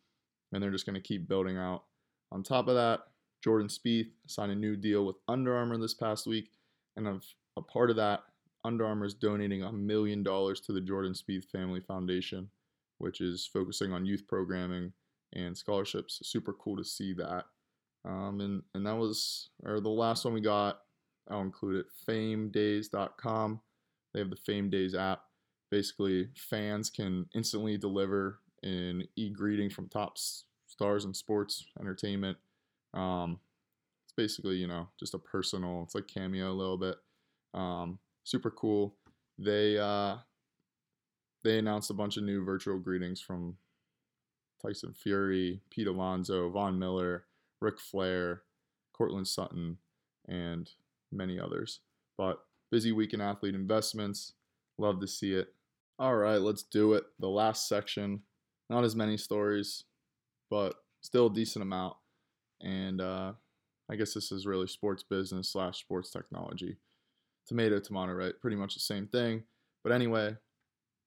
and 0.53 0.63
they're 0.63 0.72
just 0.72 0.86
going 0.86 0.93
to 0.93 1.01
keep 1.01 1.27
building 1.27 1.57
out. 1.57 1.84
On 2.31 2.41
top 2.41 2.69
of 2.69 2.75
that, 2.75 3.01
Jordan 3.43 3.67
Spieth 3.67 4.12
signed 4.27 4.53
a 4.53 4.55
new 4.55 4.77
deal 4.77 5.05
with 5.05 5.17
Under 5.27 5.57
Armour 5.57 5.77
this 5.77 5.93
past 5.93 6.25
week, 6.25 6.51
and 6.95 7.05
of 7.05 7.25
a 7.57 7.62
part 7.62 7.89
of 7.89 7.98
that, 7.98 8.24
Under 8.63 8.86
Armour 8.86 9.07
is 9.07 9.13
donating 9.13 9.63
a 9.63 9.74
million 9.74 10.24
dollars 10.24 10.62
to 10.62 10.72
the 10.72 10.79
Jordan 10.79 11.12
Spieth 11.12 11.51
Family 11.51 11.81
Foundation, 11.81 12.50
which 12.98 13.19
is 13.19 13.45
focusing 13.51 13.91
on 13.91 14.05
youth 14.05 14.25
programming 14.25 14.93
and 15.34 15.57
scholarships. 15.57 16.22
Super 16.24 16.53
cool 16.53 16.77
to 16.77 16.84
see 16.86 17.13
that. 17.15 17.43
Um, 18.05 18.39
and 18.39 18.63
and 18.74 18.86
that 18.86 18.95
was 18.95 19.50
or 19.65 19.81
the 19.81 19.89
last 19.89 20.24
one 20.24 20.34
we 20.34 20.39
got. 20.39 20.79
I'll 21.29 21.41
include 21.41 21.77
it. 21.77 21.86
FameDays.com. 22.08 23.60
They 24.13 24.20
have 24.20 24.29
the 24.29 24.36
Fame 24.36 24.70
Days 24.70 24.96
app. 24.96 25.22
Basically, 25.72 26.29
fans 26.36 26.89
can 26.89 27.27
instantly 27.36 27.77
deliver 27.77 28.39
an 28.63 29.03
e-greeting 29.15 29.70
from 29.70 29.89
top 29.89 30.17
stars 30.67 31.05
in 31.05 31.13
sports 31.13 31.65
entertainment 31.79 32.38
um, 32.96 33.39
it's 34.05 34.13
basically, 34.15 34.55
you 34.55 34.67
know, 34.67 34.88
just 35.00 35.13
a 35.13 35.20
personal, 35.20 35.84
it's 35.84 35.94
like 35.94 36.08
Cameo 36.08 36.51
a 36.51 36.53
little 36.53 36.77
bit. 36.77 36.96
Um, 37.53 38.00
super 38.24 38.50
cool. 38.50 38.96
They, 39.38 39.77
uh, 39.77 40.17
they 41.44 41.60
announced 41.60 41.89
a 41.89 41.94
bunch 41.96 42.17
of 42.17 42.24
new 42.24 42.44
virtual 42.44 42.79
greetings 42.79 43.22
from 43.22 43.58
Tyson 44.62 44.94
Fury, 44.94 45.62
Pete 45.70 45.88
Alonso, 45.88 46.50
Von 46.50 46.79
Miller, 46.79 47.25
Ric 47.62 47.79
Flair, 47.79 48.44
Courtland 48.94 49.27
Sutton, 49.27 49.77
and 50.27 50.72
many 51.15 51.39
others. 51.39 51.79
But 52.17 52.39
busy 52.72 52.91
week 52.91 53.13
in 53.13 53.22
athlete 53.22 53.55
investments. 53.55 54.34
Love 54.77 55.00
to 55.01 55.07
see 55.07 55.34
it. 55.34 55.48
All 55.98 56.15
right, 56.15 56.41
let's 56.41 56.63
do 56.63 56.93
it. 56.93 57.05
The 57.19 57.29
last 57.29 57.67
section. 57.67 58.22
Not 58.69 58.84
as 58.84 58.95
many 58.95 59.15
stories, 59.17 59.84
but 60.50 60.75
still 61.01 61.27
a 61.27 61.34
decent 61.34 61.62
amount 61.62 61.95
and 62.62 63.01
uh, 63.01 63.34
I 63.89 63.95
guess 63.95 64.13
this 64.13 64.31
is 64.31 64.48
really 64.48 64.67
sports 64.67 65.03
business 65.03 65.51
slash 65.51 65.79
sports 65.79 66.12
technology. 66.12 66.77
Tomato, 67.48 67.79
tomato, 67.79 68.13
right? 68.13 68.34
Pretty 68.41 68.57
much 68.57 68.74
the 68.74 68.79
same 68.79 69.07
thing. 69.07 69.43
But 69.84 69.93
anyway, 69.93 70.36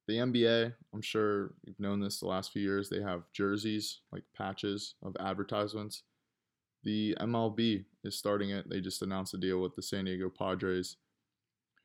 the 0.07 0.19
NBA, 0.19 0.73
I'm 0.95 1.03
sure 1.03 1.55
you've 1.65 1.81
known 1.81 2.01
this 2.01 2.21
the 2.21 2.27
last 2.27 2.53
few 2.53 2.63
years, 2.63 2.89
they 2.89 3.03
have 3.03 3.25
jerseys, 3.33 4.01
like 4.13 4.23
patches 4.37 4.95
of 5.03 5.17
advertisements. 5.19 6.05
The 6.85 7.17
MLB 7.21 7.85
is 8.05 8.17
starting 8.17 8.51
it. 8.51 8.69
They 8.69 8.81
just 8.81 9.03
announced 9.03 9.35
a 9.35 9.39
deal 9.39 9.61
with 9.61 9.75
the 9.75 9.83
San 9.83 10.05
Diego 10.05 10.31
Padres, 10.31 10.97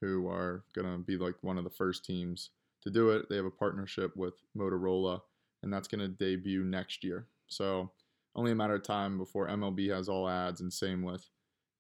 who 0.02 0.28
are 0.28 0.64
going 0.76 0.92
to 0.92 0.98
be 1.00 1.18
like 1.18 1.36
one 1.42 1.58
of 1.58 1.64
the 1.64 1.70
first 1.70 2.06
teams 2.06 2.52
to 2.82 2.90
do 2.90 3.10
it. 3.10 3.30
They 3.30 3.36
have 3.36 3.46
a 3.46 3.52
partnership 3.52 4.16
with 4.16 4.34
Motorola, 4.58 5.22
and 5.64 5.72
that's 5.74 5.88
going 5.88 6.02
to 6.02 6.08
debut 6.08 6.64
next 6.64 7.04
year. 7.04 7.28
So 7.48 7.92
only 8.36 8.52
a 8.52 8.56
matter 8.56 8.76
of 8.76 8.84
time 8.84 9.18
before 9.18 9.48
MLB 9.48 9.94
has 9.96 10.10
all 10.10 10.28
ads, 10.28 10.62
and 10.62 10.72
same 10.72 11.04
with 11.04 11.28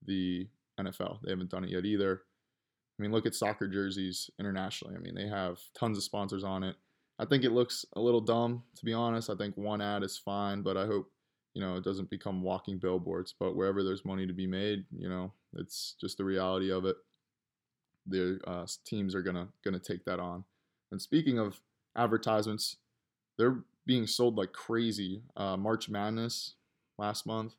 the 0.05 0.47
NFL. 0.79 1.19
They 1.23 1.31
haven't 1.31 1.49
done 1.49 1.63
it 1.63 1.71
yet 1.71 1.85
either. 1.85 2.21
I 2.97 3.01
mean, 3.01 3.11
look 3.11 3.25
at 3.25 3.35
soccer 3.35 3.67
jerseys 3.67 4.29
internationally. 4.39 4.95
I 4.95 4.99
mean, 4.99 5.15
they 5.15 5.27
have 5.27 5.59
tons 5.77 5.97
of 5.97 6.03
sponsors 6.03 6.43
on 6.43 6.63
it. 6.63 6.75
I 7.19 7.25
think 7.25 7.43
it 7.43 7.51
looks 7.51 7.85
a 7.95 7.99
little 7.99 8.21
dumb, 8.21 8.63
to 8.75 8.85
be 8.85 8.93
honest. 8.93 9.29
I 9.29 9.35
think 9.35 9.57
one 9.57 9.81
ad 9.81 10.03
is 10.03 10.17
fine, 10.17 10.61
but 10.61 10.77
I 10.77 10.85
hope, 10.85 11.11
you 11.53 11.61
know, 11.61 11.75
it 11.75 11.83
doesn't 11.83 12.09
become 12.09 12.41
walking 12.41 12.77
billboards. 12.77 13.33
But 13.39 13.55
wherever 13.55 13.83
there's 13.83 14.05
money 14.05 14.25
to 14.25 14.33
be 14.33 14.47
made, 14.47 14.85
you 14.95 15.09
know, 15.09 15.31
it's 15.55 15.95
just 15.99 16.17
the 16.17 16.25
reality 16.25 16.71
of 16.71 16.85
it. 16.85 16.95
The 18.07 18.39
uh, 18.45 18.65
teams 18.85 19.15
are 19.15 19.21
gonna 19.21 19.47
gonna 19.63 19.79
take 19.79 20.05
that 20.05 20.19
on. 20.19 20.43
And 20.91 21.01
speaking 21.01 21.39
of 21.39 21.61
advertisements, 21.95 22.77
they're 23.37 23.63
being 23.85 24.07
sold 24.07 24.37
like 24.37 24.51
crazy. 24.53 25.23
Uh, 25.35 25.57
March 25.57 25.89
Madness 25.89 26.55
last 26.97 27.25
month, 27.25 27.55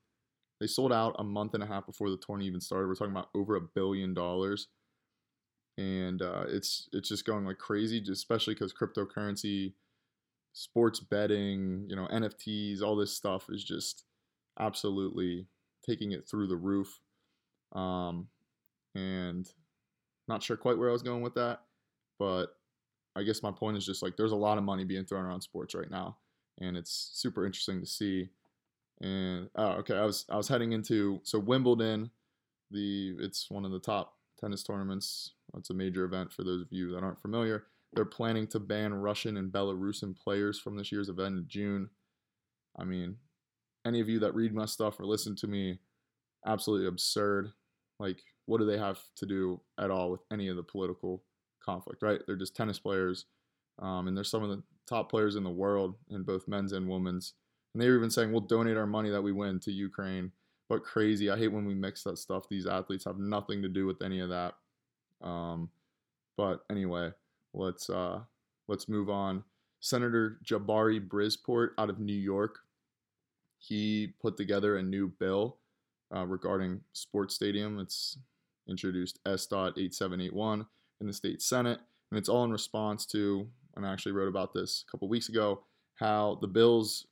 they 0.61 0.67
sold 0.67 0.93
out 0.93 1.17
a 1.19 1.25
month 1.25 1.55
and 1.55 1.63
a 1.63 1.67
half 1.67 1.87
before 1.87 2.11
the 2.11 2.17
tournament 2.17 2.49
even 2.49 2.61
started. 2.61 2.89
We're 2.89 2.95
talking 2.95 3.13
about 3.13 3.31
over 3.35 3.57
a 3.57 3.61
billion 3.61 4.15
dollars, 4.15 4.69
and 5.79 6.21
uh, 6.21 6.45
it's 6.49 6.89
it's 6.93 7.09
just 7.09 7.25
going 7.25 7.45
like 7.45 7.59
crazy, 7.59 8.03
especially 8.11 8.55
because 8.55 8.73
cryptocurrency, 8.73 9.73
sports 10.55 11.01
betting, 11.01 11.87
you 11.89 11.97
know, 11.97 12.09
NFTs, 12.09 12.83
all 12.83 12.97
this 12.97 13.13
stuff 13.13 13.47
is 13.51 13.63
just 13.65 14.05
absolutely 14.59 15.47
taking 15.87 16.13
it 16.13 16.29
through 16.29 16.47
the 16.49 16.57
roof. 16.57 17.01
Um, 17.73 18.29
and 18.95 19.47
not 20.29 20.43
sure 20.43 20.57
quite 20.57 20.79
where 20.79 20.89
I 20.89 20.93
was 20.93 21.03
going 21.03 21.23
with 21.23 21.35
that, 21.35 21.63
but 22.19 22.57
I 23.17 23.23
guess 23.25 23.43
my 23.43 23.53
point 23.53 23.77
is 23.77 23.87
just 23.87 24.03
like 24.03 24.17
there's 24.17 24.33
a 24.33 24.37
lot 24.37 24.59
of 24.59 24.65
money 24.65 24.85
being 24.85 25.05
thrown 25.05 25.25
around 25.25 25.43
sports 25.43 25.75
right 25.75 25.91
now, 25.91 26.19
and 26.61 26.77
it's 26.77 27.11
super 27.15 27.45
interesting 27.47 27.81
to 27.81 27.87
see 27.87 28.31
And 29.01 29.51
oh, 29.57 29.73
okay, 29.81 29.97
I 29.97 30.05
was 30.05 30.25
I 30.31 30.37
was 30.37 30.49
heading 30.49 30.73
into 30.73 31.21
so 31.25 31.39
Wimbledon, 31.39 32.11
the 32.71 33.17
it's 33.21 33.51
one 33.51 33.65
of 33.65 33.73
the 33.73 33.81
top 33.81 34.15
tennis 34.41 34.63
tournaments. 34.63 35.33
It's 35.57 35.71
a 35.71 35.75
major 35.75 36.05
event 36.05 36.33
for 36.33 36.45
those 36.45 36.63
of 36.63 36.69
you 36.73 36.93
that 36.93 37.03
aren't 37.03 37.21
familiar. 37.21 37.65
They're 37.95 38.05
planning 38.05 38.47
to 38.49 38.61
ban 38.61 38.95
Russian 38.95 39.37
and 39.37 39.53
Belarusian 39.53 40.17
players 40.17 40.59
from 40.59 40.77
this 40.77 40.91
year's 40.91 41.09
event 41.09 41.37
in 41.37 41.45
June. 41.49 41.91
I 42.77 42.85
mean, 42.85 43.17
any 43.87 44.01
of 44.01 44.09
you 44.09 44.19
that 44.21 44.35
read 44.35 44.55
my 44.55 44.67
stuff 44.67 44.99
or 44.99 45.07
listen 45.07 45.37
to 45.37 45.47
me, 45.47 45.79
absolutely 46.47 46.87
absurd. 46.87 47.53
Like, 48.01 48.19
what 48.47 48.59
do 48.59 48.67
they 48.67 48.79
have 48.79 48.99
to 49.17 49.27
do 49.27 49.61
at 49.79 49.91
all 49.91 50.11
with 50.11 50.21
any 50.33 50.49
of 50.49 50.57
the 50.57 50.63
political 50.63 51.23
conflict, 51.65 52.03
right? 52.03 52.21
They're 52.27 52.37
just 52.37 52.57
tennis 52.57 52.79
players, 52.79 53.27
um, 53.81 54.09
and 54.09 54.17
they're 54.17 54.25
some 54.25 54.43
of 54.43 54.51
the 54.51 54.63
top 54.89 55.11
players 55.11 55.37
in 55.37 55.45
the 55.45 55.51
world 55.51 55.95
in 56.11 56.23
both 56.23 56.49
men's 56.49 56.73
and 56.73 56.89
women's. 56.89 57.35
And 57.75 57.83
they 57.83 57.89
were 57.89 57.97
even 57.97 58.11
saying, 58.11 58.31
we'll 58.31 58.41
donate 58.41 58.77
our 58.77 58.87
money 58.87 59.11
that 59.11 59.23
we 59.23 59.33
win 59.33 59.59
to 59.61 59.73
Ukraine. 59.73 60.33
But 60.69 60.85
crazy. 60.85 61.31
I 61.31 61.37
hate 61.37 61.53
when 61.53 61.67
we 61.67 61.75
mix 61.75 62.03
that 62.05 62.19
stuff. 62.19 62.49
These 62.49 62.67
athletes 62.67 63.05
have 63.05 63.19
nothing 63.19 63.63
to 63.63 63.69
do 63.69 63.87
with 63.87 64.03
any 64.03 64.21
of 64.21 64.31
that. 64.31 64.55
Um, 65.23 65.71
but 66.37 66.65
anyway, 66.71 67.11
let's 67.55 67.89
uh, 67.89 68.21
let's 68.69 68.89
move 68.89 69.09
on. 69.09 69.45
Senator 69.81 70.39
Jabari 70.45 71.07
Brisport 71.07 71.71
out 71.79 71.91
of 71.91 72.01
New 72.01 72.17
York, 72.17 72.61
he 73.59 74.15
put 74.21 74.37
together 74.37 74.77
a 74.77 74.83
new 74.83 75.09
bill 75.09 75.59
uh, 76.15 76.27
regarding 76.27 76.81
sports 76.93 77.35
stadium. 77.35 77.79
It's 77.79 78.19
introduced 78.69 79.19
S. 79.27 79.47
8781 79.47 80.67
in 81.01 81.07
the 81.07 81.13
state 81.13 81.43
senate, 81.43 81.81
and 82.11 82.19
it's 82.19 82.29
all 82.29 82.45
in 82.45 82.53
response 82.53 83.07
to. 83.07 83.47
And 83.77 83.87
I 83.87 83.93
actually 83.93 84.13
wrote 84.13 84.29
about 84.29 84.55
this 84.55 84.85
a 84.87 84.91
couple 84.91 85.09
weeks 85.09 85.29
ago. 85.29 85.65
How 85.97 86.39
the 86.41 86.49
Bills, 86.49 87.07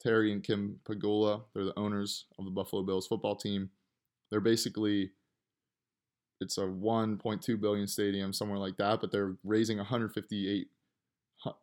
Terry 0.00 0.32
and 0.32 0.42
Kim 0.42 0.80
Pegula, 0.84 1.42
they're 1.54 1.64
the 1.64 1.78
owners 1.78 2.26
of 2.38 2.44
the 2.44 2.50
Buffalo 2.50 2.82
Bills 2.82 3.06
football 3.06 3.36
team. 3.36 3.70
They're 4.30 4.40
basically 4.40 5.10
it's 6.40 6.58
a 6.58 6.62
1.2 6.62 7.60
billion 7.60 7.86
stadium 7.86 8.32
somewhere 8.32 8.58
like 8.58 8.76
that 8.76 9.00
but 9.00 9.12
they're 9.12 9.36
raising 9.44 9.78
158 9.78 10.68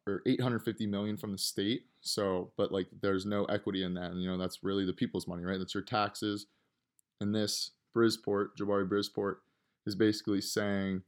or 0.07 0.22
850 0.25 0.88
million 0.88 1.17
from 1.17 1.31
the 1.31 1.38
state. 1.38 1.84
So 2.01 2.51
but 2.57 2.72
like 2.72 2.88
there's 3.01 3.25
no 3.25 3.46
equity 3.46 3.84
in 3.84 3.93
that 3.96 4.12
and 4.12 4.22
you 4.22 4.29
know 4.29 4.38
that's 4.38 4.63
really 4.63 4.86
the 4.86 4.93
people's 4.93 5.27
money 5.27 5.43
right? 5.43 5.60
That's 5.60 5.74
your 5.74 5.84
taxes. 5.84 6.48
And 7.22 7.34
this 7.34 7.72
brisport 7.96 8.50
jabari 8.60 8.88
brisport 8.88 9.38
is 9.86 9.96
basically 9.96 10.41
saying 10.41 11.03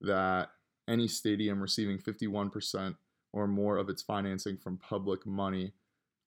that 0.00 0.50
any 0.88 1.08
stadium 1.08 1.60
receiving 1.60 1.98
51% 1.98 2.96
or 3.32 3.46
more 3.46 3.76
of 3.76 3.88
its 3.88 4.02
financing 4.02 4.56
from 4.56 4.76
public 4.76 5.26
money 5.26 5.72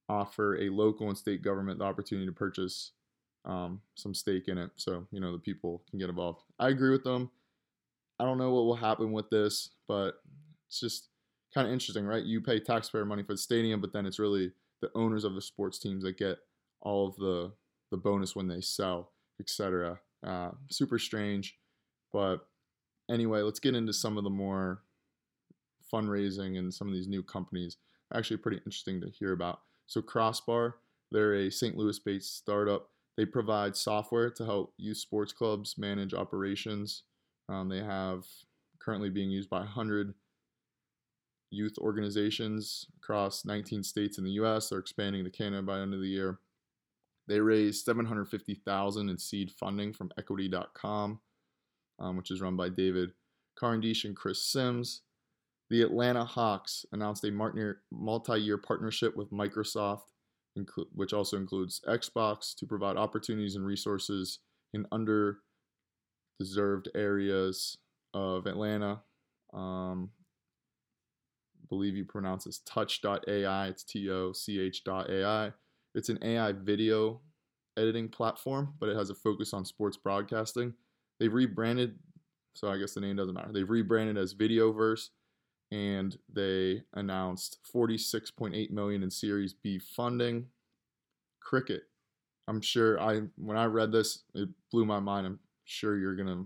offer 0.07 0.57
a 0.57 0.69
local 0.69 1.09
and 1.09 1.17
state 1.17 1.41
government 1.41 1.79
the 1.79 1.85
opportunity 1.85 2.27
to 2.27 2.33
purchase 2.33 2.91
um, 3.45 3.81
some 3.95 4.13
stake 4.13 4.47
in 4.47 4.57
it 4.57 4.71
so 4.77 5.05
you 5.11 5.19
know 5.19 5.31
the 5.31 5.39
people 5.39 5.83
can 5.89 5.99
get 5.99 6.09
involved. 6.09 6.43
I 6.59 6.69
agree 6.69 6.91
with 6.91 7.03
them. 7.03 7.29
I 8.19 8.25
don't 8.25 8.37
know 8.37 8.51
what 8.51 8.65
will 8.65 8.75
happen 8.75 9.11
with 9.11 9.29
this, 9.29 9.71
but 9.87 10.15
it's 10.67 10.79
just 10.79 11.09
kind 11.53 11.67
of 11.67 11.73
interesting, 11.73 12.05
right? 12.05 12.23
You 12.23 12.41
pay 12.41 12.59
taxpayer 12.59 13.05
money 13.05 13.23
for 13.23 13.33
the 13.33 13.37
stadium, 13.37 13.81
but 13.81 13.91
then 13.91 14.05
it's 14.05 14.19
really 14.19 14.51
the 14.81 14.91
owners 14.95 15.23
of 15.23 15.35
the 15.35 15.41
sports 15.41 15.79
teams 15.79 16.03
that 16.03 16.17
get 16.17 16.37
all 16.81 17.07
of 17.07 17.15
the 17.17 17.51
the 17.91 17.97
bonus 17.97 18.35
when 18.35 18.47
they 18.47 18.61
sell, 18.61 19.11
etc. 19.39 19.99
Uh, 20.25 20.51
super 20.69 20.97
strange, 20.97 21.57
but 22.11 22.47
anyway, 23.09 23.41
let's 23.41 23.59
get 23.59 23.75
into 23.75 23.93
some 23.93 24.17
of 24.17 24.23
the 24.23 24.29
more 24.29 24.81
fundraising 25.93 26.57
and 26.57 26.73
some 26.73 26.87
of 26.87 26.93
these 26.93 27.07
new 27.07 27.21
companies. 27.21 27.77
Actually, 28.13 28.37
pretty 28.37 28.57
interesting 28.57 29.01
to 29.01 29.09
hear 29.09 29.33
about. 29.33 29.61
So 29.87 30.01
Crossbar, 30.01 30.77
they're 31.11 31.35
a 31.35 31.51
St. 31.51 31.77
Louis-based 31.77 32.37
startup 32.37 32.89
they 33.17 33.25
provide 33.25 33.75
software 33.75 34.29
to 34.31 34.45
help 34.45 34.73
youth 34.77 34.97
sports 34.97 35.33
clubs 35.33 35.77
manage 35.77 36.13
operations. 36.13 37.03
Um, 37.49 37.69
they 37.69 37.81
have 37.81 38.25
currently 38.79 39.09
being 39.09 39.29
used 39.29 39.49
by 39.49 39.59
100 39.59 40.13
youth 41.51 41.77
organizations 41.77 42.87
across 42.97 43.45
19 43.45 43.83
states 43.83 44.17
in 44.17 44.23
the 44.23 44.31
U.S. 44.31 44.69
They're 44.69 44.79
expanding 44.79 45.23
to 45.23 45.29
Canada 45.29 45.61
by 45.61 45.77
the 45.77 45.83
end 45.83 45.93
of 45.93 46.01
the 46.01 46.07
year. 46.07 46.39
They 47.27 47.39
raised 47.39 47.85
750,000 47.85 49.09
in 49.09 49.17
seed 49.17 49.51
funding 49.51 49.93
from 49.93 50.11
Equity.com, 50.17 51.19
um, 51.99 52.17
which 52.17 52.31
is 52.31 52.41
run 52.41 52.57
by 52.57 52.69
David 52.69 53.11
Cavendish 53.57 54.03
and 54.03 54.15
Chris 54.15 54.41
Sims. 54.41 55.01
The 55.69 55.83
Atlanta 55.83 56.25
Hawks 56.25 56.85
announced 56.91 57.23
a 57.23 57.31
multi-year 57.31 58.57
partnership 58.57 59.15
with 59.15 59.31
Microsoft 59.31 60.01
which 60.93 61.13
also 61.13 61.37
includes 61.37 61.81
Xbox, 61.87 62.55
to 62.55 62.65
provide 62.65 62.97
opportunities 62.97 63.55
and 63.55 63.65
resources 63.65 64.39
in 64.73 64.85
under-deserved 64.91 66.89
areas 66.95 67.77
of 68.13 68.45
Atlanta. 68.45 69.01
Um, 69.53 70.11
believe 71.69 71.95
you 71.95 72.05
pronounce 72.05 72.43
this 72.45 72.59
touch.ai. 72.65 73.67
It's 73.67 73.83
T 73.83 74.09
O 74.09 74.33
C 74.33 74.59
H.ai. 74.59 75.51
It's 75.95 76.09
an 76.09 76.19
AI 76.23 76.51
video 76.51 77.21
editing 77.77 78.09
platform, 78.09 78.73
but 78.79 78.89
it 78.89 78.97
has 78.97 79.09
a 79.09 79.15
focus 79.15 79.53
on 79.53 79.65
sports 79.65 79.97
broadcasting. 79.97 80.73
They've 81.19 81.33
rebranded, 81.33 81.97
so 82.55 82.69
I 82.71 82.77
guess 82.77 82.93
the 82.93 83.01
name 83.01 83.15
doesn't 83.15 83.33
matter. 83.33 83.51
They've 83.51 83.69
rebranded 83.69 84.17
as 84.17 84.33
Videoverse 84.33 85.09
and 85.73 86.15
they 86.31 86.83
announced 86.93 87.57
46.8 87.73 88.69
million 88.69 89.01
in 89.01 89.09
Series 89.09 89.53
B 89.53 89.79
funding. 89.79 90.45
Cricket. 91.41 91.83
I'm 92.47 92.61
sure 92.61 92.99
I 93.01 93.21
when 93.37 93.57
I 93.57 93.65
read 93.65 93.91
this, 93.91 94.23
it 94.35 94.49
blew 94.71 94.85
my 94.85 94.99
mind. 94.99 95.25
I'm 95.25 95.39
sure 95.65 95.97
you're 95.97 96.15
gonna 96.15 96.43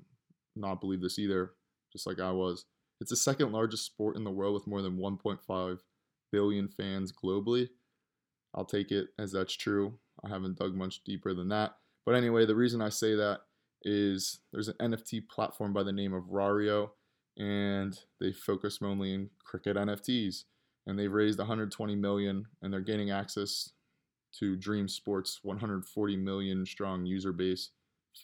not 0.56 0.80
believe 0.80 1.02
this 1.02 1.20
either, 1.20 1.52
just 1.92 2.08
like 2.08 2.22
I 2.22 2.32
was. 2.32 2.66
It's 3.02 3.10
the 3.10 3.18
second 3.18 3.52
largest 3.52 3.86
sport 3.86 4.16
in 4.16 4.24
the 4.24 4.32
world 4.32 4.54
with 4.54 4.66
more 4.66 4.82
than 4.82 4.98
1.5 4.98 5.80
billion 6.32 6.68
fans 6.70 7.12
globally. 7.12 7.68
I'll 8.56 8.66
take 8.66 8.92
it 8.92 9.10
as 9.20 9.34
that's 9.34 9.54
true. 9.54 10.00
I 10.24 10.30
haven't 10.30 10.58
dug 10.58 10.74
much 10.74 11.04
deeper 11.04 11.34
than 11.34 11.50
that. 11.50 11.76
But 12.06 12.16
anyway, 12.16 12.46
the 12.46 12.56
reason 12.56 12.82
I 12.82 12.90
say 12.90 13.13
that 13.16 13.42
is 13.84 14.40
there's 14.52 14.70
an 14.70 14.76
NFT 14.80 15.28
platform 15.28 15.74
by 15.74 15.84
the 15.84 15.92
name 15.92 16.13
of 16.13 16.30
Rario 16.30 16.94
and 17.38 18.00
they 18.19 18.34
focus 18.34 18.82
mainly 18.82 19.13
in 19.13 19.30
cricket 19.43 19.78
NFTs. 19.78 20.43
And 20.86 20.97
they've 20.97 21.12
raised 21.12 21.38
120 21.38 21.95
million, 21.95 22.45
and 22.62 22.71
they're 22.71 22.80
gaining 22.80 23.12
access 23.12 23.71
to 24.39 24.56
Dream 24.56 24.88
Sports 24.88 25.39
140 25.43 26.15
million 26.17 26.65
strong 26.65 27.06
user 27.06 27.34
base 27.34 27.71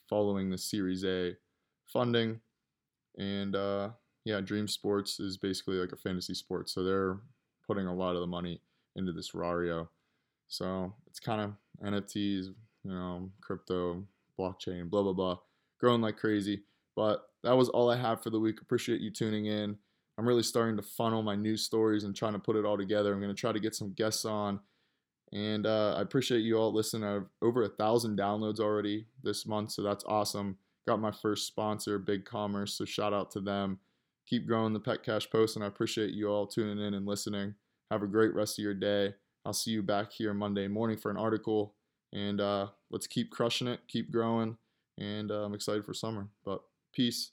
following 0.09 0.49
the 0.49 0.57
Series 0.57 1.03
A 1.03 1.35
funding. 1.85 2.39
And 3.17 3.55
uh, 3.55 3.89
yeah, 4.25 4.41
Dream 4.41 4.67
Sports 4.67 5.19
is 5.19 5.37
basically 5.37 5.75
like 5.75 5.91
a 5.91 5.97
fantasy 5.97 6.33
sport, 6.33 6.69
so 6.69 6.83
they're 6.83 7.17
putting 7.67 7.87
a 7.87 7.93
lot 7.93 8.15
of 8.15 8.21
the 8.21 8.27
money 8.27 8.61
into 8.95 9.11
this 9.11 9.33
Rario. 9.33 9.89
So 10.47 10.93
it's 11.07 11.19
kind 11.19 11.41
of 11.41 11.53
NFTs, 11.85 12.45
you 12.83 12.91
know, 12.91 13.29
crypto, 13.41 14.03
blockchain, 14.39 14.89
blah 14.89 15.03
blah 15.03 15.13
blah, 15.13 15.37
growing 15.79 16.01
like 16.01 16.17
crazy. 16.17 16.63
But 16.95 17.25
that 17.43 17.57
was 17.57 17.69
all 17.69 17.89
I 17.89 17.97
have 17.97 18.23
for 18.23 18.29
the 18.29 18.39
week. 18.39 18.61
Appreciate 18.61 19.01
you 19.01 19.11
tuning 19.11 19.45
in. 19.45 19.77
I'm 20.17 20.27
really 20.27 20.43
starting 20.43 20.77
to 20.77 20.83
funnel 20.83 21.23
my 21.23 21.35
news 21.35 21.63
stories 21.63 22.03
and 22.03 22.15
trying 22.15 22.33
to 22.33 22.39
put 22.39 22.55
it 22.55 22.65
all 22.65 22.77
together. 22.77 23.13
I'm 23.13 23.19
going 23.19 23.33
to 23.33 23.39
try 23.39 23.51
to 23.51 23.59
get 23.59 23.75
some 23.75 23.93
guests 23.93 24.25
on. 24.25 24.59
And 25.31 25.65
uh, 25.65 25.95
I 25.97 26.01
appreciate 26.01 26.41
you 26.41 26.57
all 26.57 26.71
listening. 26.71 27.07
I 27.07 27.13
have 27.13 27.25
over 27.41 27.63
a 27.63 27.69
thousand 27.69 28.19
downloads 28.19 28.59
already 28.59 29.07
this 29.23 29.47
month, 29.47 29.71
so 29.71 29.81
that's 29.81 30.03
awesome. 30.07 30.57
Got 30.87 30.99
my 30.99 31.11
first 31.11 31.47
sponsor, 31.47 31.97
Big 31.97 32.23
Commerce, 32.23 32.75
so 32.75 32.85
shout 32.85 33.13
out 33.13 33.31
to 33.31 33.39
them. 33.39 33.79
Keep 34.27 34.47
growing 34.47 34.73
the 34.73 34.79
Petcash 34.79 35.31
Post, 35.31 35.55
and 35.55 35.65
I 35.65 35.67
appreciate 35.67 36.13
you 36.13 36.27
all 36.27 36.45
tuning 36.45 36.85
in 36.85 36.93
and 36.93 37.07
listening. 37.07 37.55
Have 37.89 38.03
a 38.03 38.07
great 38.07 38.35
rest 38.35 38.59
of 38.59 38.63
your 38.63 38.75
day. 38.75 39.15
I'll 39.45 39.53
see 39.53 39.71
you 39.71 39.81
back 39.81 40.11
here 40.11 40.33
Monday 40.33 40.67
morning 40.67 40.97
for 40.97 41.09
an 41.09 41.17
article, 41.17 41.73
and 42.13 42.39
uh, 42.39 42.67
let's 42.91 43.07
keep 43.07 43.31
crushing 43.31 43.67
it, 43.67 43.79
keep 43.87 44.11
growing, 44.11 44.57
and 44.99 45.31
uh, 45.31 45.43
I'm 45.43 45.55
excited 45.55 45.83
for 45.83 45.93
summer. 45.93 46.27
But 46.45 46.61
Peace. 46.93 47.31